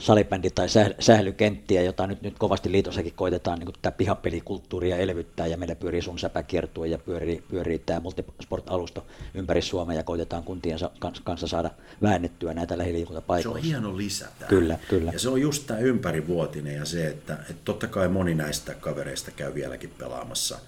[0.00, 0.66] salibändi- tai
[0.98, 6.18] sählykenttiä, jota nyt, nyt kovasti liitossakin koitetaan niin tätä pihapelikulttuuria elvyttää, ja meillä pyörii sun
[6.18, 10.78] säpäkiertue ja pyörii, pyörii tämä multisport-alusto ympäri Suomea, ja koitetaan kuntien
[11.24, 11.70] kanssa saada
[12.02, 13.60] väännettyä näitä lähiliikuntapaikoissa.
[13.60, 14.48] Se on hieno lisä tämä.
[14.48, 15.12] Kyllä, kyllä.
[15.12, 19.30] Ja se on just tämä ympärivuotinen ja se, että, että totta kai moni näistä kavereista
[19.30, 20.58] käy vieläkin pelaamassa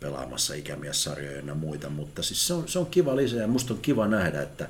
[0.00, 3.80] pelaamassa ikämiessarjoja ja muita, mutta siis se on, se on kiva lisä ja musta on
[3.80, 4.68] kiva nähdä, että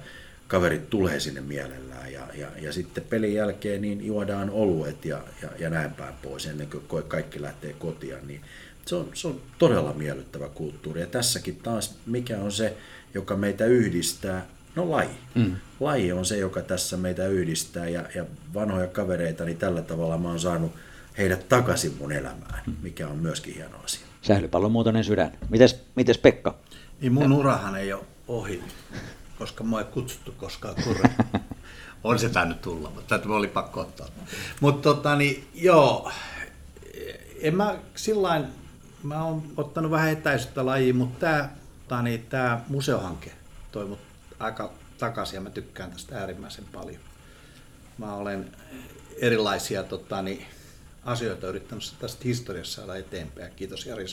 [0.49, 5.49] kaverit tulee sinne mielellään ja, ja, ja sitten pelin jälkeen niin juodaan oluet ja, ja,
[5.59, 8.41] ja näin päin pois ennen kuin kaikki lähtee kotiin, niin
[8.87, 11.01] se on, se on todella miellyttävä kulttuuri.
[11.01, 12.77] Ja tässäkin taas, mikä on se,
[13.15, 14.47] joka meitä yhdistää,
[14.77, 15.19] no laji.
[15.35, 15.57] Mm.
[15.81, 18.25] Laji on se, joka tässä meitä yhdistää ja, ja
[18.55, 20.73] vanhoja kavereita, niin tällä tavalla mä oon saanut
[21.19, 22.77] heidät takaisin mun elämään, mm.
[22.83, 24.07] mikä on myöskin hieno asia.
[24.23, 25.33] Sählypallon muotoinen sydän.
[25.49, 26.59] Mites, mites Pekka?
[27.01, 28.63] Niin mun urahan ei ole ohi
[29.39, 31.11] koska mua ei kutsuttu koskaan kurre.
[32.05, 34.07] On se tainnut tulla, mutta tämä oli pakko ottaa.
[34.61, 36.13] Mutta tota, niin, joo,
[37.41, 38.45] en mä sillain,
[39.03, 41.49] mä oon ottanut vähän etäisyyttä lajiin, mutta tämä
[41.89, 43.33] tota, niin, tää museohanke
[43.73, 43.99] toi mut
[44.39, 47.01] aika takaisin ja mä tykkään tästä äärimmäisen paljon.
[47.99, 48.53] Mä olen
[49.17, 50.47] erilaisia tota, niin,
[51.05, 53.53] asioita yrittänyt tästä historiassa saada eteenpäin.
[53.57, 54.05] Kiitos Jari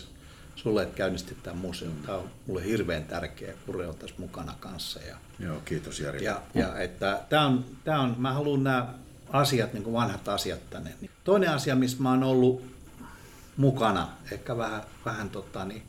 [0.56, 1.94] sulle, että käynnistit tämän museon.
[2.06, 5.00] Tämä on mulle hirveän tärkeä, Kure on tässä mukana kanssa.
[5.00, 6.24] Ja, Joo, kiitos Jari.
[6.24, 8.94] Ja, ja että tämä on, tämä on, mä haluan nämä
[9.30, 10.94] asiat, niin kuin vanhat asiat tänne.
[11.24, 12.64] Toinen asia, missä mä oon ollut
[13.58, 15.84] mukana, ehkä vähän, vähän tota, niin,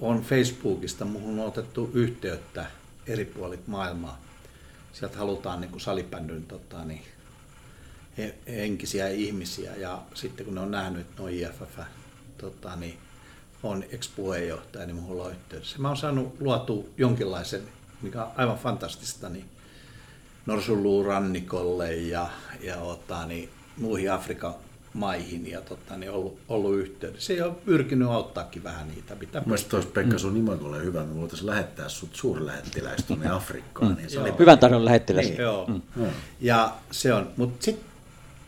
[0.00, 2.66] on Facebookista, muhun on otettu yhteyttä
[3.06, 4.20] eri puolit maailmaa.
[4.92, 7.02] Sieltä halutaan niin kuin tota, niin,
[8.46, 11.78] henkisiä ihmisiä ja sitten kun ne on nähnyt, että ne on IFF
[12.40, 12.98] tota, niin,
[13.62, 15.78] on ex-puheenjohtaja, niin minulla on yhteydessä.
[15.78, 17.62] Mä oon saanut luotu jonkinlaisen,
[18.02, 19.44] mikä on aivan fantastista, niin
[20.46, 22.28] Norsunluurannikolle ja,
[22.60, 24.54] ja ota, niin, muihin Afrikan
[24.94, 27.26] maihin ja tota, niin ollut, ollut yhteydessä.
[27.26, 29.14] Se on pyrkinyt auttaakin vähän niitä.
[29.14, 33.94] Mitä Mielestäni olisi Pekka sun imagolle hyvä, me voitaisiin lähettää sut suurlähettiläistä tuonne Afrikkaan.
[33.94, 34.34] Niin se oli...
[34.38, 35.26] Hyvän tahdon lähettiläs.
[35.26, 35.66] Niin, joo.
[35.96, 36.06] Mm.
[36.40, 37.84] Ja se on, mutta sitten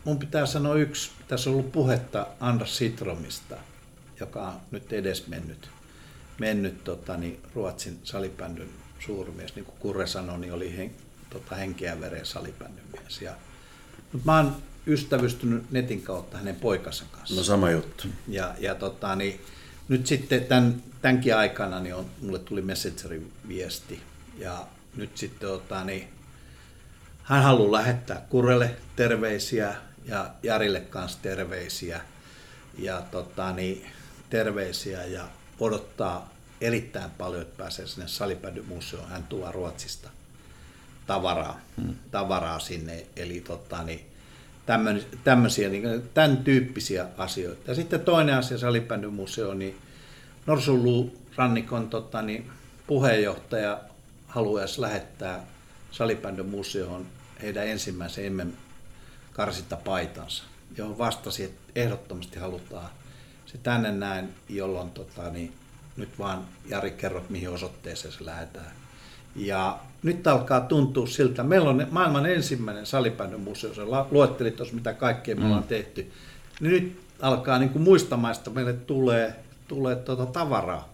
[0.03, 3.55] mun pitää sanoa yksi, tässä on ollut puhetta Anders Sitromista–
[4.19, 5.69] joka on nyt edes mennyt,
[6.39, 8.69] mennyt tota, niin Ruotsin salibändyn
[8.99, 9.55] suurmies.
[9.55, 10.91] Niin kuin Kurre sanoi, niin oli hen,
[11.29, 13.21] tota, henkeä veren salibändyn mies.
[13.21, 13.35] Ja,
[14.11, 14.55] mutta mä oon
[14.87, 17.35] ystävystynyt netin kautta hänen poikansa kanssa.
[17.35, 18.07] No sama juttu.
[18.27, 19.41] Ja, ja tota, niin,
[19.87, 24.01] nyt sitten tämän, tämänkin aikana niin on, mulle tuli Messengerin viesti.
[24.37, 26.07] Ja nyt sitten tota, niin,
[27.23, 29.75] hän haluaa lähettää Kurrelle terveisiä
[30.05, 32.01] ja Jarille kanssa terveisiä.
[32.77, 33.85] Ja tota, niin,
[34.33, 35.23] terveisiä ja
[35.59, 39.09] odottaa erittäin paljon, että pääsee sinne Salipädymuseoon.
[39.09, 40.09] Hän tuo Ruotsista
[41.07, 41.95] tavaraa, hmm.
[42.11, 43.05] tavaraa sinne.
[43.15, 44.05] Eli tota, niin,
[45.23, 47.71] tämmöisiä, niin, tämän tyyppisiä asioita.
[47.71, 49.77] Ja sitten toinen asia Salipädymuseo, niin
[50.45, 52.51] Norsunluu rannikon tota, niin,
[52.87, 53.79] puheenjohtaja
[54.27, 55.43] haluaisi lähettää
[55.91, 57.05] Salibändymuseoon
[57.41, 58.51] heidän ensimmäisen MM
[59.33, 60.43] karsintapaitansa,
[60.77, 62.89] johon vastasi, että ehdottomasti halutaan
[63.53, 65.53] se tänne näin, jolloin tota, niin,
[65.97, 68.71] nyt vaan Jari kerrot, mihin osoitteeseen se lähdetään.
[69.35, 72.85] Ja nyt alkaa tuntua siltä, meillä on maailman ensimmäinen
[73.37, 73.81] museo, se
[74.11, 75.47] luetteli tuossa mitä kaikkea me mm.
[75.47, 76.11] ollaan tehty.
[76.59, 79.35] niin nyt alkaa niin kuin muistamaan, että meille tulee,
[79.67, 80.92] tulee tuota tavaraa.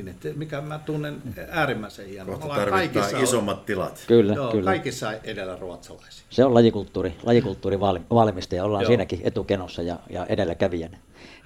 [0.00, 2.38] Et mikä mä tunnen äärimmäisen hienoa.
[2.38, 4.04] Kohta tarvitaan isommat tilat.
[4.06, 4.64] Kyllä, joo, kyllä.
[4.64, 6.26] Kaikissa edellä ruotsalaisia.
[6.30, 7.80] Se on lajikulttuuri, lajikulttuuri
[8.10, 8.88] valmista ja ollaan joo.
[8.88, 10.98] siinäkin etukenossa ja, ja edelläkävijänä.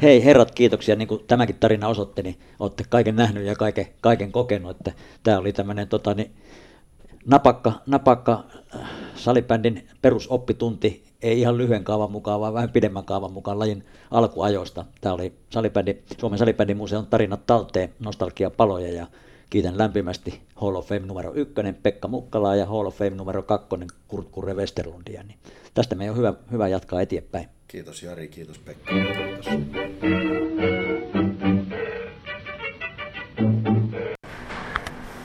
[0.02, 0.96] Hei herrat, kiitoksia.
[0.96, 4.70] Niin kuin tämäkin tarina osoitti, niin olette kaiken nähnyt ja kaiken, kaiken kokenut.
[4.70, 4.92] Että
[5.22, 6.32] tämä oli tämmöinen tota, niin,
[7.26, 8.44] napakka, napakka
[8.76, 14.84] äh, salibändin perusoppitunti, ei ihan lyhyen kaavan mukaan, vaan vähän pidemmän kaavan mukaan lajin alkuajoista.
[15.00, 19.06] Tämä oli salibändi, Suomen salibändin museon tarinat talteen, nostalgiapaloja ja
[19.50, 23.88] kiitän lämpimästi Hall of Fame numero ykkönen Pekka Mukkalaa ja Hall of Fame numero kakkonen
[24.08, 25.22] Kurt Kurre Westerlundia.
[25.22, 25.38] Niin
[25.74, 27.48] tästä meidän on hyvä, hyvä jatkaa eteenpäin.
[27.68, 28.92] Kiitos Jari, kiitos Pekka.
[28.92, 30.87] Kiitos.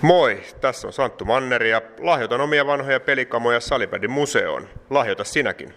[0.03, 4.67] Moi, tässä on Santtu Manneri ja lahjoitan omia vanhoja pelikamoja Salipädin museoon.
[4.89, 5.73] Lahjoita sinäkin.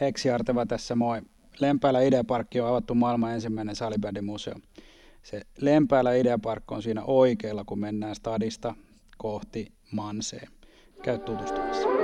[0.00, 1.20] Heksi Arteva tässä moi.
[1.60, 4.54] Lempäälä Ideaparkki on avattu maailman ensimmäinen salibändin museo.
[5.22, 8.74] Se Lempäälä Ideapark on siinä oikealla, kun mennään stadista
[9.18, 10.48] kohti Manseen.
[11.02, 12.03] Käy tutustumassa.